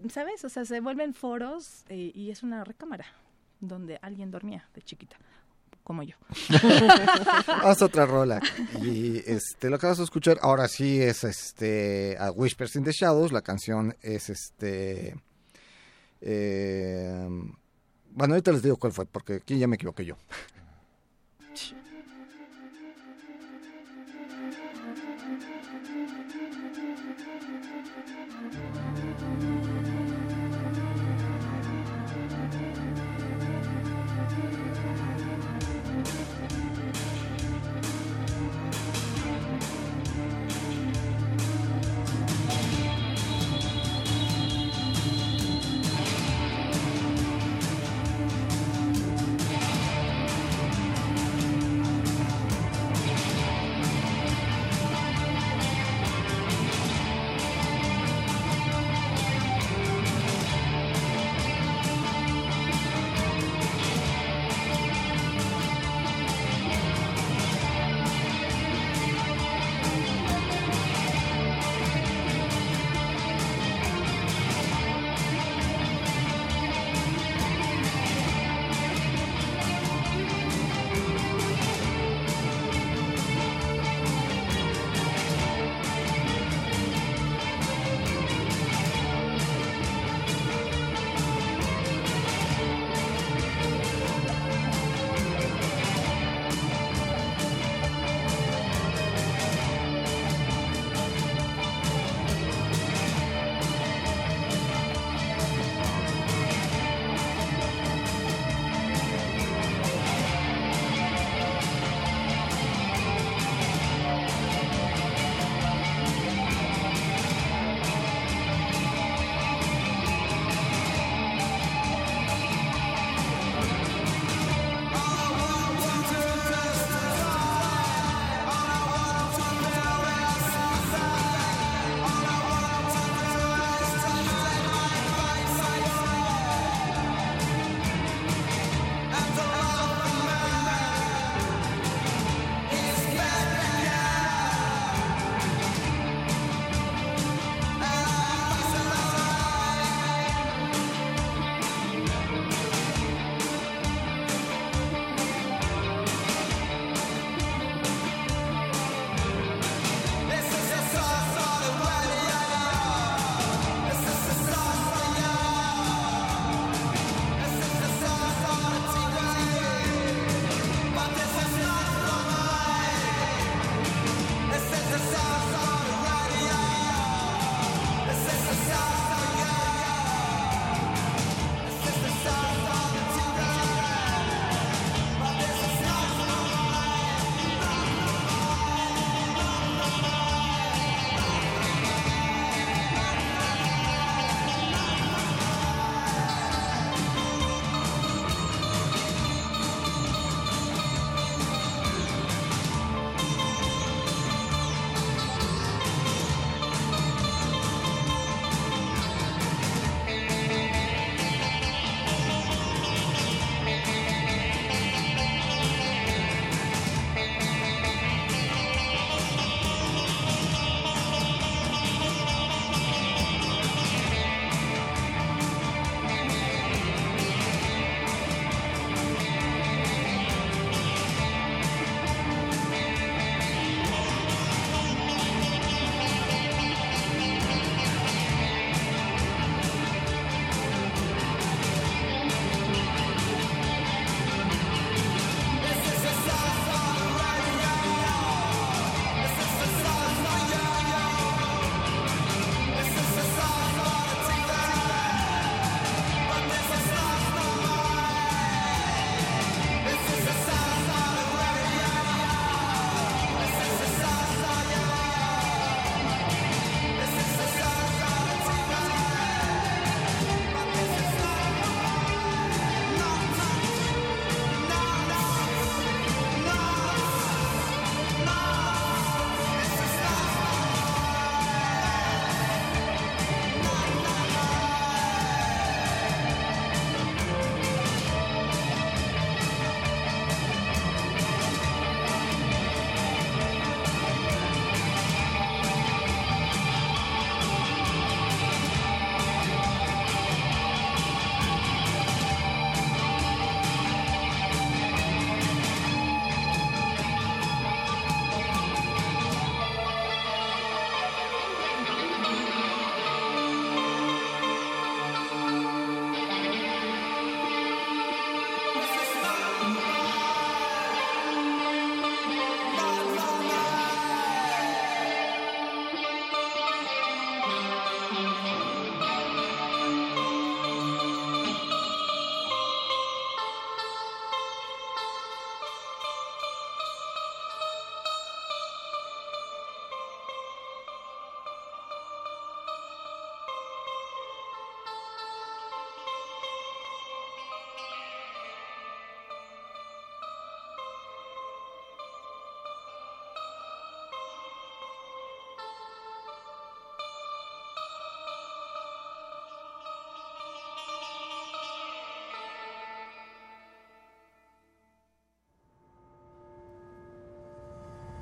[0.09, 3.05] sabes, o sea, se vuelven foros eh, y es una recámara
[3.59, 5.17] donde alguien dormía de chiquita
[5.83, 6.15] como yo.
[7.63, 8.39] Haz otra rola.
[8.83, 12.91] Y este, lo que vas a escuchar ahora sí es este a Whispers in the
[12.91, 13.31] Shadows.
[13.31, 15.15] La canción es este.
[16.21, 17.27] eh,
[18.11, 20.15] Bueno, ahorita les digo cuál fue, porque aquí ya me equivoqué yo.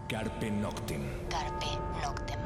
[0.10, 1.01] Carpe Noctem.
[1.30, 1.66] Carpe
[2.01, 2.39] Noctem.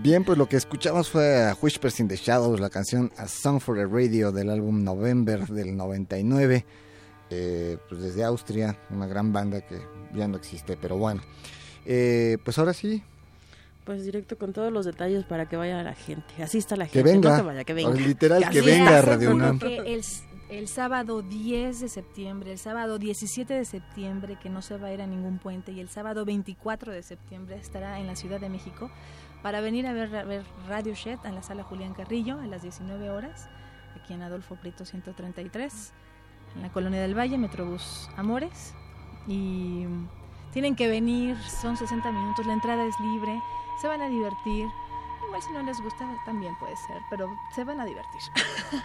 [0.00, 3.58] Bien, pues lo que escuchamos fue a Whispers in the Shadows, la canción A Song
[3.58, 6.64] for the Radio del álbum November del 99,
[7.30, 9.80] eh, pues desde Austria, una gran banda que
[10.14, 11.22] ya no existe, pero bueno.
[11.84, 13.02] Eh, pues ahora sí,
[13.88, 16.42] Pues directo con todos los detalles para que vaya la gente.
[16.42, 17.10] Así está la que gente.
[17.10, 17.94] venga, No que vaya, que venga.
[17.94, 19.00] Literal, que Así venga.
[19.00, 19.58] Radio UNAM.
[19.58, 20.02] Que el,
[20.50, 24.92] el sábado 10 de septiembre, el sábado 17 de septiembre, que no se va a
[24.92, 28.50] ir a ningún puente, y el sábado 24 de septiembre estará en la Ciudad de
[28.50, 28.90] México
[29.42, 32.60] para venir a ver, a ver Radio Shed en la sala Julián Carrillo a las
[32.60, 33.48] 19 horas,
[33.96, 35.92] aquí en Adolfo Prieto 133,
[36.56, 38.74] en la Colonia del Valle, Metrobús Amores.
[39.26, 39.86] Y
[40.52, 43.32] tienen que venir, son 60 minutos, la entrada es libre,
[43.80, 44.68] se van a divertir.
[45.26, 48.20] Igual si no les gusta también puede ser, pero se van a divertir.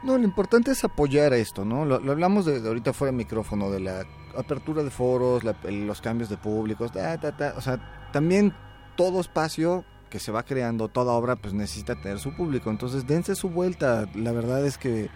[0.00, 1.84] No, lo importante es apoyar esto, ¿no?
[1.84, 4.04] Lo, lo hablamos de, de ahorita fuera de micrófono, de la
[4.36, 7.54] apertura de foros, la- los cambios de públicos, ta, ta, ta.
[7.56, 8.54] o sea, también
[8.94, 12.70] todo espacio que se va creando, toda obra, pues necesita tener su público.
[12.70, 14.06] Entonces, dense su vuelta.
[14.14, 15.10] La verdad es que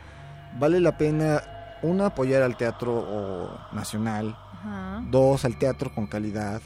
[0.58, 1.40] vale la pena,
[1.82, 6.60] uno, apoyar al teatro o, nacional, Ajá, dos, al teatro con calidad,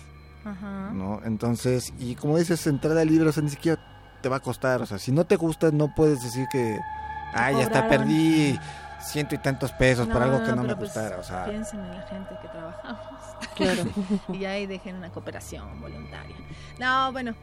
[0.46, 0.90] ajá.
[0.92, 1.20] ¿no?
[1.24, 3.78] Entonces, y como dices, entrada libre, o sea, ni siquiera
[4.20, 4.82] te va a costar.
[4.82, 6.78] O sea, si no te gusta, no puedes decir que,
[7.32, 8.06] ah, ya está, cobraron".
[8.06, 8.58] perdí
[9.00, 11.18] ciento y tantos pesos por algo que no me pues, gustara.
[11.18, 13.00] O sea, Piensen en la gente que trabajamos.
[13.54, 13.84] Claro.
[14.32, 16.36] y ahí dejen una cooperación voluntaria.
[16.78, 17.34] No, bueno,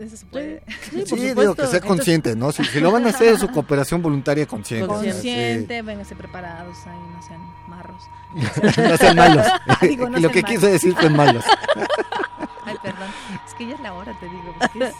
[0.00, 0.62] eso se puede.
[0.90, 2.52] Sí, sí, por digo que sea consciente, ¿no?
[2.52, 4.86] Si, si lo van a hacer, su cooperación voluntaria consciente.
[4.86, 5.10] sea, sí.
[5.10, 8.02] Consciente, vénganse preparados ahí, no sean marros.
[8.90, 9.46] no sean malos.
[9.82, 10.60] Digo, no y lo sean que malos.
[10.60, 11.44] quise decir fue malos.
[12.64, 13.08] Ay, perdón.
[13.46, 14.54] Es que ya es la hora, te digo.
[14.58, 14.94] porque es.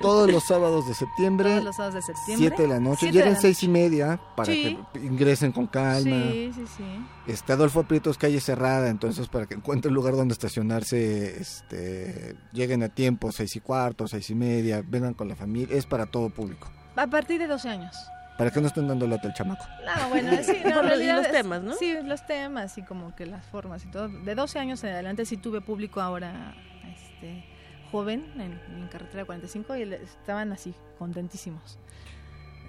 [0.00, 2.48] Todos los sábados de septiembre, Todos los sábados de septiembre.
[2.48, 3.10] 7 de la noche.
[3.12, 4.78] Lleguen seis y media para Sí.
[4.92, 6.22] que ingresen con calma.
[6.30, 6.84] Sí, sí, sí.
[7.26, 12.82] Este Adolfo Prieto es calle cerrada, entonces para que encuentren lugar donde estacionarse, este, lleguen
[12.82, 16.30] a tiempo, seis y cuarto, seis y media, vengan con la familia, es para todo
[16.30, 16.68] público.
[16.96, 17.96] A partir de 12 años.
[18.38, 19.64] Para que no estén dando lata al chamaco.
[19.84, 21.74] No, bueno, sí, no, Por realidad los temas, ¿no?
[21.74, 24.08] Sí, los temas y como que las formas y todo.
[24.08, 26.54] De 12 años en adelante sí tuve público ahora
[26.92, 27.44] este,
[27.92, 31.78] joven en, en Carretera 45 y estaban así, contentísimos.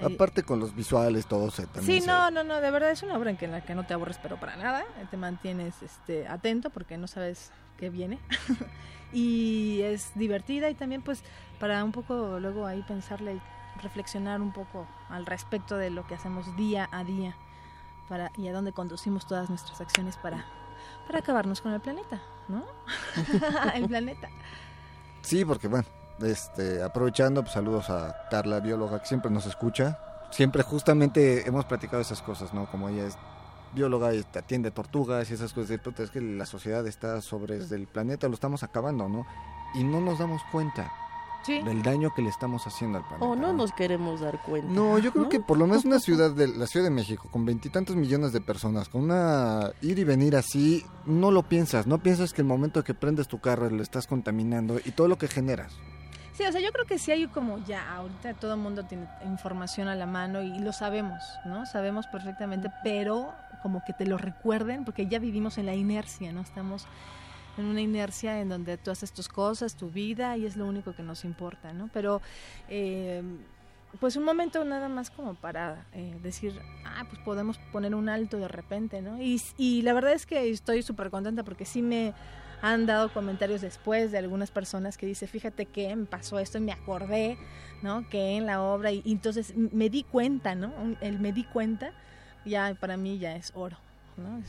[0.03, 3.03] Aparte con los visuales, todo se también Sí, se- no, no, no, de verdad es
[3.03, 4.84] una obra en, que, en la que no te aburres, pero para nada.
[5.09, 8.19] Te mantienes este, atento porque no sabes qué viene.
[9.13, 11.24] y es divertida y también pues
[11.59, 13.41] para un poco luego ahí pensarle y
[13.82, 17.36] reflexionar un poco al respecto de lo que hacemos día a día
[18.09, 20.43] para, y a dónde conducimos todas nuestras acciones para,
[21.05, 22.65] para acabarnos con el planeta, ¿no?
[23.76, 24.30] el planeta.
[25.24, 25.86] Sí, porque bueno,
[26.21, 29.97] este, aprovechando, pues, saludos a Carla, bióloga, que siempre nos escucha.
[30.32, 32.69] Siempre justamente hemos platicado esas cosas, ¿no?
[32.69, 33.17] Como ella es
[33.74, 35.69] bióloga y atiende tortugas y esas cosas.
[35.69, 39.26] de, es que la sociedad está sobre el planeta, lo estamos acabando, ¿no?
[39.74, 40.91] Y no nos damos cuenta
[41.44, 41.62] Sí.
[41.62, 43.26] del daño que le estamos haciendo al planeta.
[43.26, 44.72] O no nos queremos dar cuenta.
[44.72, 45.30] No, yo creo ¿no?
[45.30, 48.41] que por lo menos una ciudad de la Ciudad de México con veintitantos millones de
[48.41, 52.84] personas, con una ir y venir así, no lo piensas, no piensas que el momento
[52.84, 55.74] que prendes tu carro lo estás contaminando y todo lo que generas.
[56.34, 59.08] Sí, o sea, yo creo que sí hay como ya, ahorita todo el mundo tiene
[59.24, 61.68] información a la mano y lo sabemos, ¿no?
[61.68, 63.32] Sabemos perfectamente, pero
[63.62, 66.41] como que te lo recuerden, porque ya vivimos en la inercia, ¿no?
[66.41, 66.88] Estamos
[67.58, 70.95] en una inercia en donde tú haces tus cosas, tu vida y es lo único
[70.95, 71.89] que nos importa, ¿no?
[71.93, 72.22] Pero,
[72.70, 73.22] eh,
[73.99, 78.38] pues un momento nada más como para eh, decir, ah, pues podemos poner un alto
[78.38, 79.22] de repente, ¿no?
[79.22, 82.14] Y, la verdad es que estoy súper contenta porque sí me
[82.62, 86.62] han dado comentarios después de algunas personas que dice, fíjate que me pasó esto y
[86.62, 87.38] me acordé,
[87.82, 88.08] ¿no?
[88.10, 90.74] Que en la obra y, y entonces me di cuenta, ¿no?
[91.01, 91.91] El me di cuenta
[92.45, 93.78] ya para mí ya es oro,
[94.18, 94.41] ¿no?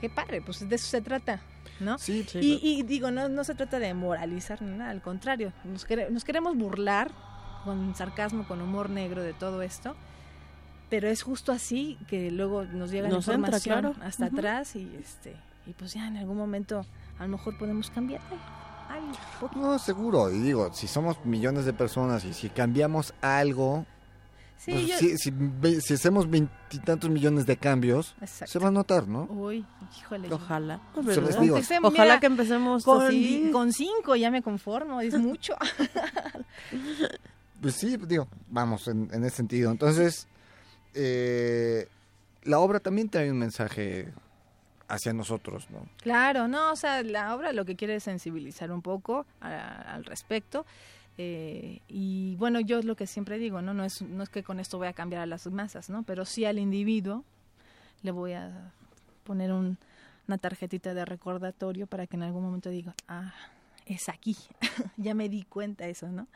[0.00, 1.40] Qué padre, pues de eso se trata,
[1.80, 1.98] ¿no?
[1.98, 5.52] Sí, Sí, Y, y digo, no, no se trata de moralizar ni nada, al contrario,
[5.64, 7.10] nos, quere- nos queremos burlar
[7.64, 9.94] con sarcasmo, con humor negro de todo esto,
[10.88, 13.94] pero es justo así que luego nos llega la Nos entra, información claro.
[14.06, 15.36] hasta atrás y este
[15.66, 16.84] y pues ya en algún momento
[17.18, 18.20] a lo mejor podemos cambiar
[19.38, 19.60] poquito.
[19.60, 23.86] No, seguro, y digo, si somos millones de personas y si cambiamos algo,
[24.62, 28.52] Sí, pues, yo- si, si ve- si hacemos veintitantos millones de cambios, Exacto.
[28.52, 29.22] se va a notar, ¿no?
[29.24, 29.64] Uy,
[29.98, 30.30] híjole.
[30.30, 30.82] Ojalá.
[30.94, 31.22] Se ¿verdad?
[31.22, 33.48] les digo, Aunque sea, Ojalá mira, que empecemos con, así.
[33.52, 35.54] con cinco ya me conformo, es mucho.
[37.60, 39.70] Pues sí, digo, vamos, en, en ese sentido.
[39.70, 40.26] Entonces,
[40.94, 41.88] eh,
[42.44, 44.12] la obra también trae un mensaje
[44.88, 45.86] hacia nosotros, ¿no?
[46.02, 50.04] Claro, no, o sea, la obra lo que quiere es sensibilizar un poco a- al
[50.04, 50.64] respecto.
[51.22, 53.74] Eh, y bueno, yo es lo que siempre digo, ¿no?
[53.74, 56.02] No es, no es que con esto voy a cambiar a las masas, ¿no?
[56.02, 57.24] Pero sí al individuo
[58.02, 58.72] le voy a
[59.24, 59.76] poner un-
[60.26, 63.34] una tarjetita de recordatorio para que en algún momento diga, ah,
[63.84, 64.34] es aquí,
[64.96, 66.26] ya me di cuenta eso, ¿no?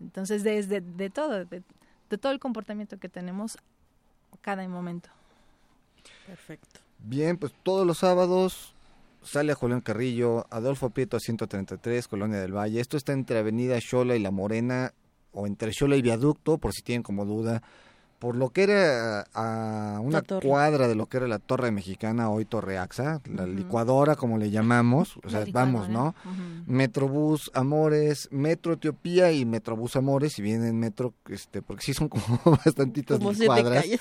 [0.00, 1.62] Entonces, desde de todo, de,
[2.10, 3.58] de todo el comportamiento que tenemos
[4.40, 5.08] cada momento.
[6.26, 6.80] Perfecto.
[6.98, 8.74] Bien, pues todos los sábados
[9.26, 12.80] sale a Julián Carrillo, Adolfo Prieto 133, Colonia del Valle.
[12.80, 14.92] Esto está entre Avenida Xola y La Morena,
[15.32, 17.62] o entre Xola y Viaducto, por si tienen como duda.
[18.18, 22.46] Por lo que era a una cuadra de lo que era la Torre Mexicana, hoy
[22.46, 26.14] Torre AXA, la licuadora como le llamamos, o sea, vamos, ¿no?
[26.24, 26.32] Ujú.
[26.66, 32.08] Metrobús Amores, Metro Etiopía y Metrobús Amores, si bien en Metro, este, porque sí son
[32.08, 32.24] como
[32.64, 33.82] bastantitas Como siete cuadras.
[33.82, 34.00] calles.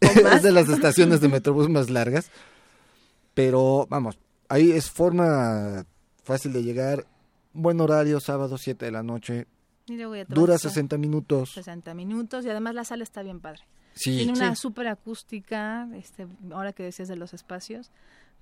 [0.00, 2.30] es de las estaciones de Metrobús más largas.
[3.32, 4.18] Pero vamos,
[4.54, 5.84] ahí es forma
[6.22, 7.06] fácil de llegar.
[7.52, 9.46] Buen horario, sábado 7 de la noche.
[10.28, 11.52] Dura vas a- 60 minutos.
[11.52, 13.62] 60 minutos y además la sala está bien padre.
[13.94, 14.60] Sí, Tiene una sí.
[14.62, 17.90] súper acústica, este, ahora que decías de los espacios,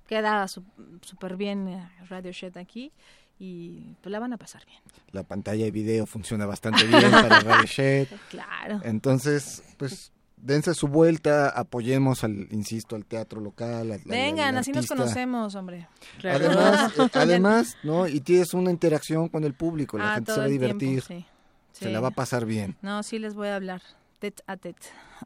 [0.07, 0.63] queda su-
[1.01, 2.91] súper bien eh, Radio Shed aquí
[3.39, 4.79] y pues la van a pasar bien.
[5.11, 8.07] La pantalla de video funciona bastante bien para Radio Shed.
[8.29, 8.79] Claro.
[8.83, 10.11] Entonces, pues
[10.43, 13.91] dense su vuelta, apoyemos al, insisto, al teatro local.
[13.91, 15.87] al- Vengan, al así nos conocemos, hombre.
[16.23, 18.07] Además, eh, además, ¿no?
[18.07, 20.79] Y tienes una interacción con el público, la Ah, gente se va a el tiempo,
[20.79, 21.25] divertir, sí.
[21.71, 21.91] se Sí.
[21.91, 22.75] la va a pasar bien.
[22.81, 23.81] No, sí les voy a hablar.
[24.19, 24.57] Tet a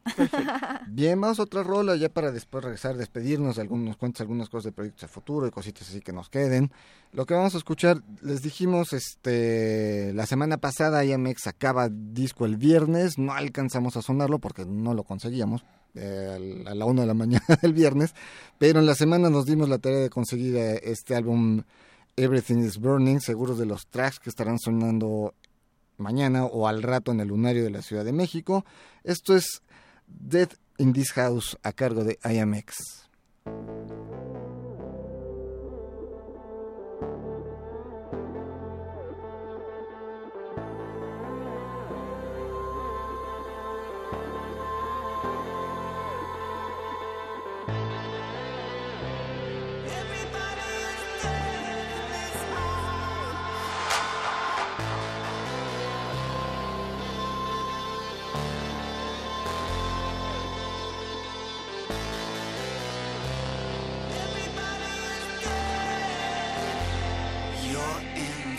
[0.88, 4.72] Bien, vamos a otra rola ya para después regresar, despedirnos, algunos cuentas algunas cosas de
[4.72, 6.70] proyectos a futuro y cositas así que nos queden.
[7.12, 12.56] Lo que vamos a escuchar, les dijimos este la semana pasada IMX sacaba disco el
[12.56, 17.14] viernes, no alcanzamos a sonarlo porque no lo conseguíamos eh, a la una de la
[17.14, 18.14] mañana del viernes,
[18.58, 21.62] pero en la semana nos dimos la tarea de conseguir eh, este álbum
[22.16, 25.34] Everything is Burning, seguros de los tracks que estarán sonando
[25.98, 28.64] mañana o al rato en el lunario de la Ciudad de México.
[29.04, 29.62] Esto es
[30.08, 33.08] Death in This House a cargo de IMX.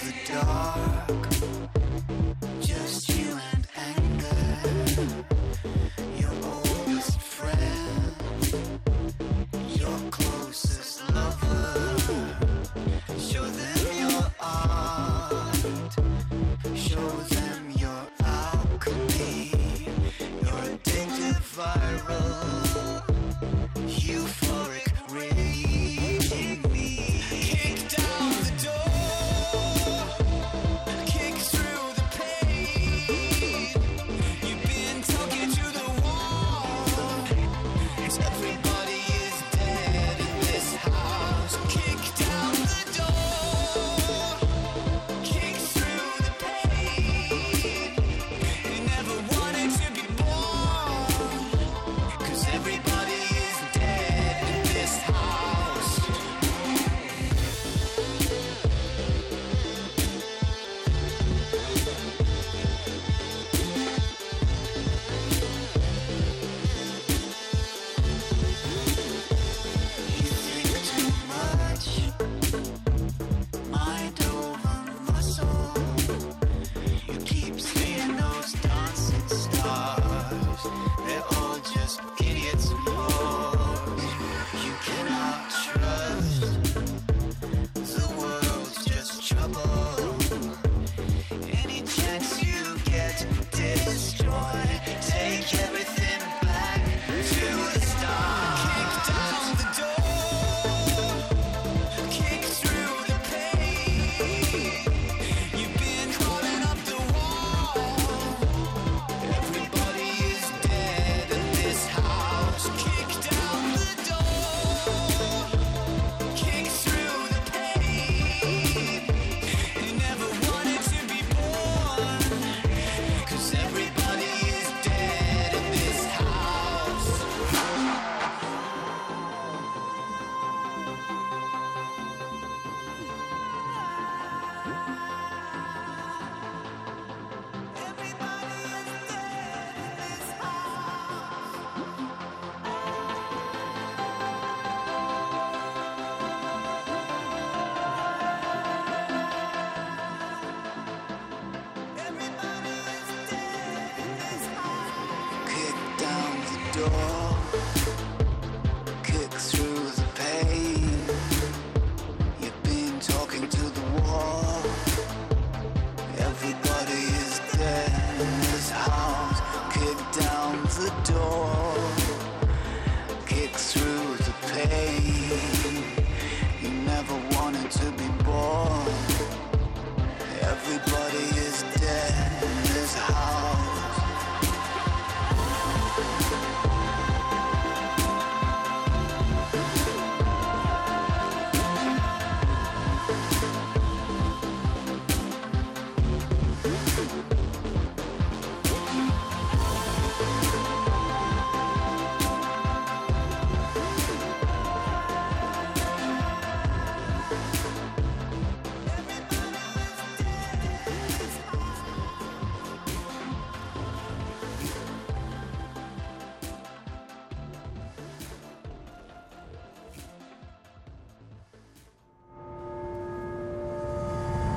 [0.10, 1.69] The dark,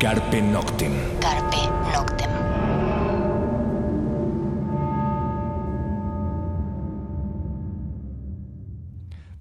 [0.02, 0.92] Carpe Noctem.
[1.20, 1.58] Carpe
[1.94, 2.30] Noctem.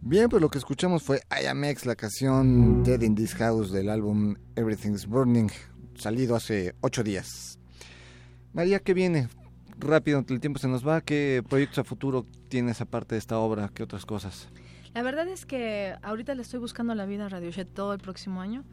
[0.02, 3.72] Bien, pues lo que escuchamos fue I Am X, la canción Dead in This House
[3.72, 5.50] del álbum Everything's Burning,
[5.96, 7.58] salido hace ocho días.
[8.54, 9.30] María, ¿qué viene?
[9.80, 11.02] Rápido, el tiempo se nos va.
[11.02, 13.72] ¿Qué proyectos a futuro tienes aparte de esta obra?
[13.74, 14.48] ¿Qué otras cosas?
[14.94, 18.00] La verdad es que ahorita le estoy buscando la vida a Radio Shed todo el
[18.00, 18.64] próximo año,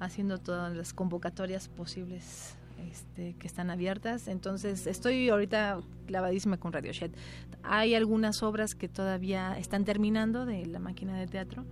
[0.00, 2.56] haciendo todas las convocatorias posibles
[2.90, 4.28] este, que están abiertas.
[4.28, 7.12] Entonces, estoy ahorita clavadísima con Radio Shed.
[7.62, 11.64] Hay algunas obras que todavía están terminando de la máquina de teatro,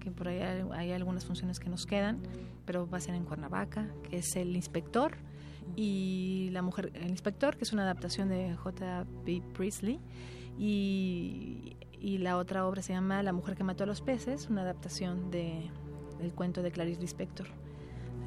[0.00, 2.18] que por ahí hay, algunas funciones que nos quedan,
[2.64, 5.16] pero va a ser en Cuernavaca, que es El Inspector
[5.76, 9.42] y La Mujer, El Inspector, que es una adaptación de J.B.
[9.54, 10.00] Priestley.
[10.58, 15.30] Y la otra obra se llama La mujer que mató a los peces, una adaptación
[15.30, 15.70] de,
[16.18, 17.46] del cuento de Clarice Lispector,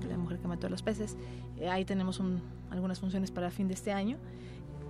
[0.09, 1.15] La mujer que mató a los peces.
[1.59, 4.17] Eh, ahí tenemos un- algunas funciones para fin de este año.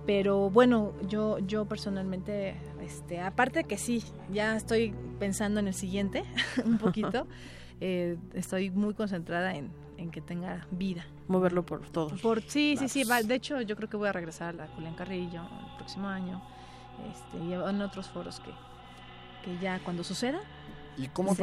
[0.06, 6.24] Pero bueno, yo, yo personalmente, este, aparte que sí, ya estoy pensando en el siguiente
[6.64, 7.26] un poquito,
[7.80, 11.04] eh, estoy muy concentrada en, en que tenga vida.
[11.28, 12.20] Moverlo por todos.
[12.20, 13.04] Por, sí, sí, sí.
[13.04, 16.08] va- de hecho, yo creo que voy a regresar a la Julián Carrillo el próximo
[16.08, 16.42] año.
[17.12, 18.50] Este, y en otros foros que,
[19.44, 20.40] que ya cuando suceda.
[20.98, 21.42] ¿Y cómo te,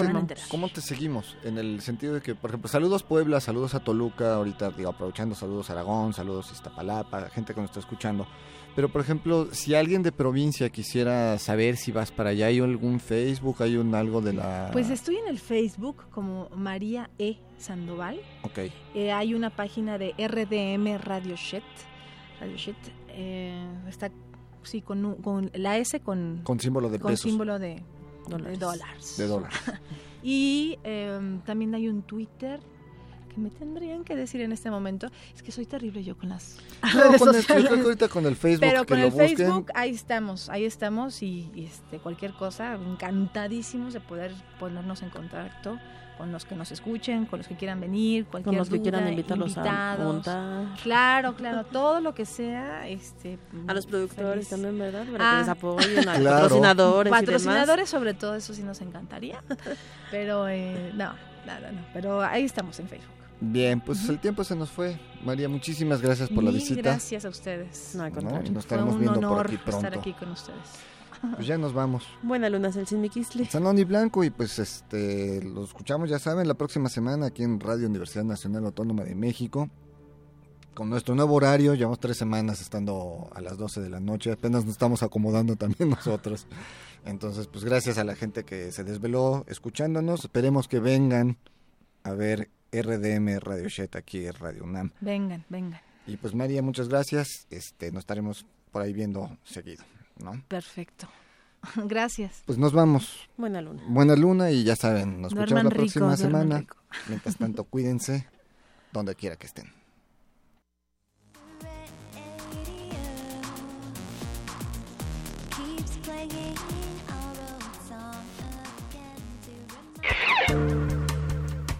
[0.49, 1.35] cómo te seguimos?
[1.43, 5.33] En el sentido de que, por ejemplo, saludos Puebla, saludos a Toluca, ahorita digo, aprovechando,
[5.35, 8.27] saludos a Aragón, saludos a Iztapalapa, gente que nos está escuchando.
[8.75, 12.99] Pero, por ejemplo, si alguien de provincia quisiera saber si vas para allá, ¿hay algún
[12.99, 14.69] Facebook, hay un algo de la...?
[14.71, 17.37] Pues estoy en el Facebook como María E.
[17.57, 18.21] Sandoval.
[18.43, 18.59] Ok,
[18.93, 21.63] Eh, hay una página de RDM Radio Shet.
[22.39, 22.77] Radio Shet.
[23.09, 24.11] eh, está,
[24.63, 27.83] sí, con, con la S con, con símbolo de con pesos, símbolo de
[28.29, 28.59] Dólares.
[28.59, 29.17] de dólares.
[29.17, 29.59] de dólares.
[30.21, 32.59] Y em, también hay un Twitter
[33.33, 35.07] que me tendrían que decir en este momento.
[35.33, 36.57] Es que soy terrible yo con las
[36.93, 37.65] No, redes con el- yo sociales.
[37.67, 40.49] creo que ahorita con el Facebook Pero que con lo el busquen, Facebook ahí estamos,
[40.49, 45.79] ahí estamos y, y, este cualquier cosa, encantadísimos de poder ponernos en contacto
[46.19, 49.07] con los que nos escuchen, con los que quieran venir, cualquier Con los que quieran
[49.07, 50.65] invitarlos a montar.
[50.83, 54.49] Claro, claro, todo lo que sea, este A los productores feliz.
[54.49, 55.05] también, ¿verdad?
[55.09, 55.33] Para Ah.
[55.35, 56.41] que les apoyen, a Claro.
[56.41, 57.21] patrocinadores y demás.
[57.21, 59.41] Patrocinadores sobre todo, eso sí nos encantaría.
[60.11, 61.13] Pero eh, no,
[61.47, 61.79] nada, no.
[61.93, 63.13] Pero ahí estamos en Facebook.
[63.41, 64.99] Bien, pues el tiempo se nos fue.
[65.23, 66.81] María, muchísimas gracias por la visita.
[66.81, 67.93] gracias a ustedes.
[67.95, 68.15] No, al ¿no?
[68.19, 68.51] contrario.
[68.51, 69.77] Nos Fue un viendo por honor aquí pronto.
[69.87, 70.59] estar aquí con ustedes.
[71.35, 72.07] Pues ya nos vamos.
[72.21, 73.45] Buena luna, Celsin Miquisle.
[73.45, 77.59] Sanón y Blanco y pues este lo escuchamos ya saben la próxima semana aquí en
[77.59, 79.69] Radio Universidad Nacional Autónoma de México
[80.73, 84.63] con nuestro nuevo horario llevamos tres semanas estando a las 12 de la noche apenas
[84.63, 86.47] nos estamos acomodando también nosotros
[87.05, 91.37] entonces pues gracias a la gente que se desveló escuchándonos esperemos que vengan
[92.03, 95.81] a ver RDM Radio Shet aquí en Radio UNAM Vengan, vengan.
[96.07, 99.83] y pues María muchas gracias este nos estaremos por ahí viendo seguido
[100.19, 100.41] ¿no?
[100.47, 101.07] Perfecto.
[101.75, 102.43] Gracias.
[102.45, 103.81] pues nos vamos Buena luna.
[103.87, 106.59] Buena luna y ya saben, nos escuchamos la rico, próxima semana.
[106.59, 106.77] rico.
[107.07, 108.27] Mientras tanto, cuídense
[108.93, 109.71] donde quiera que estén.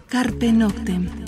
[0.08, 1.19] Carpe Noctem.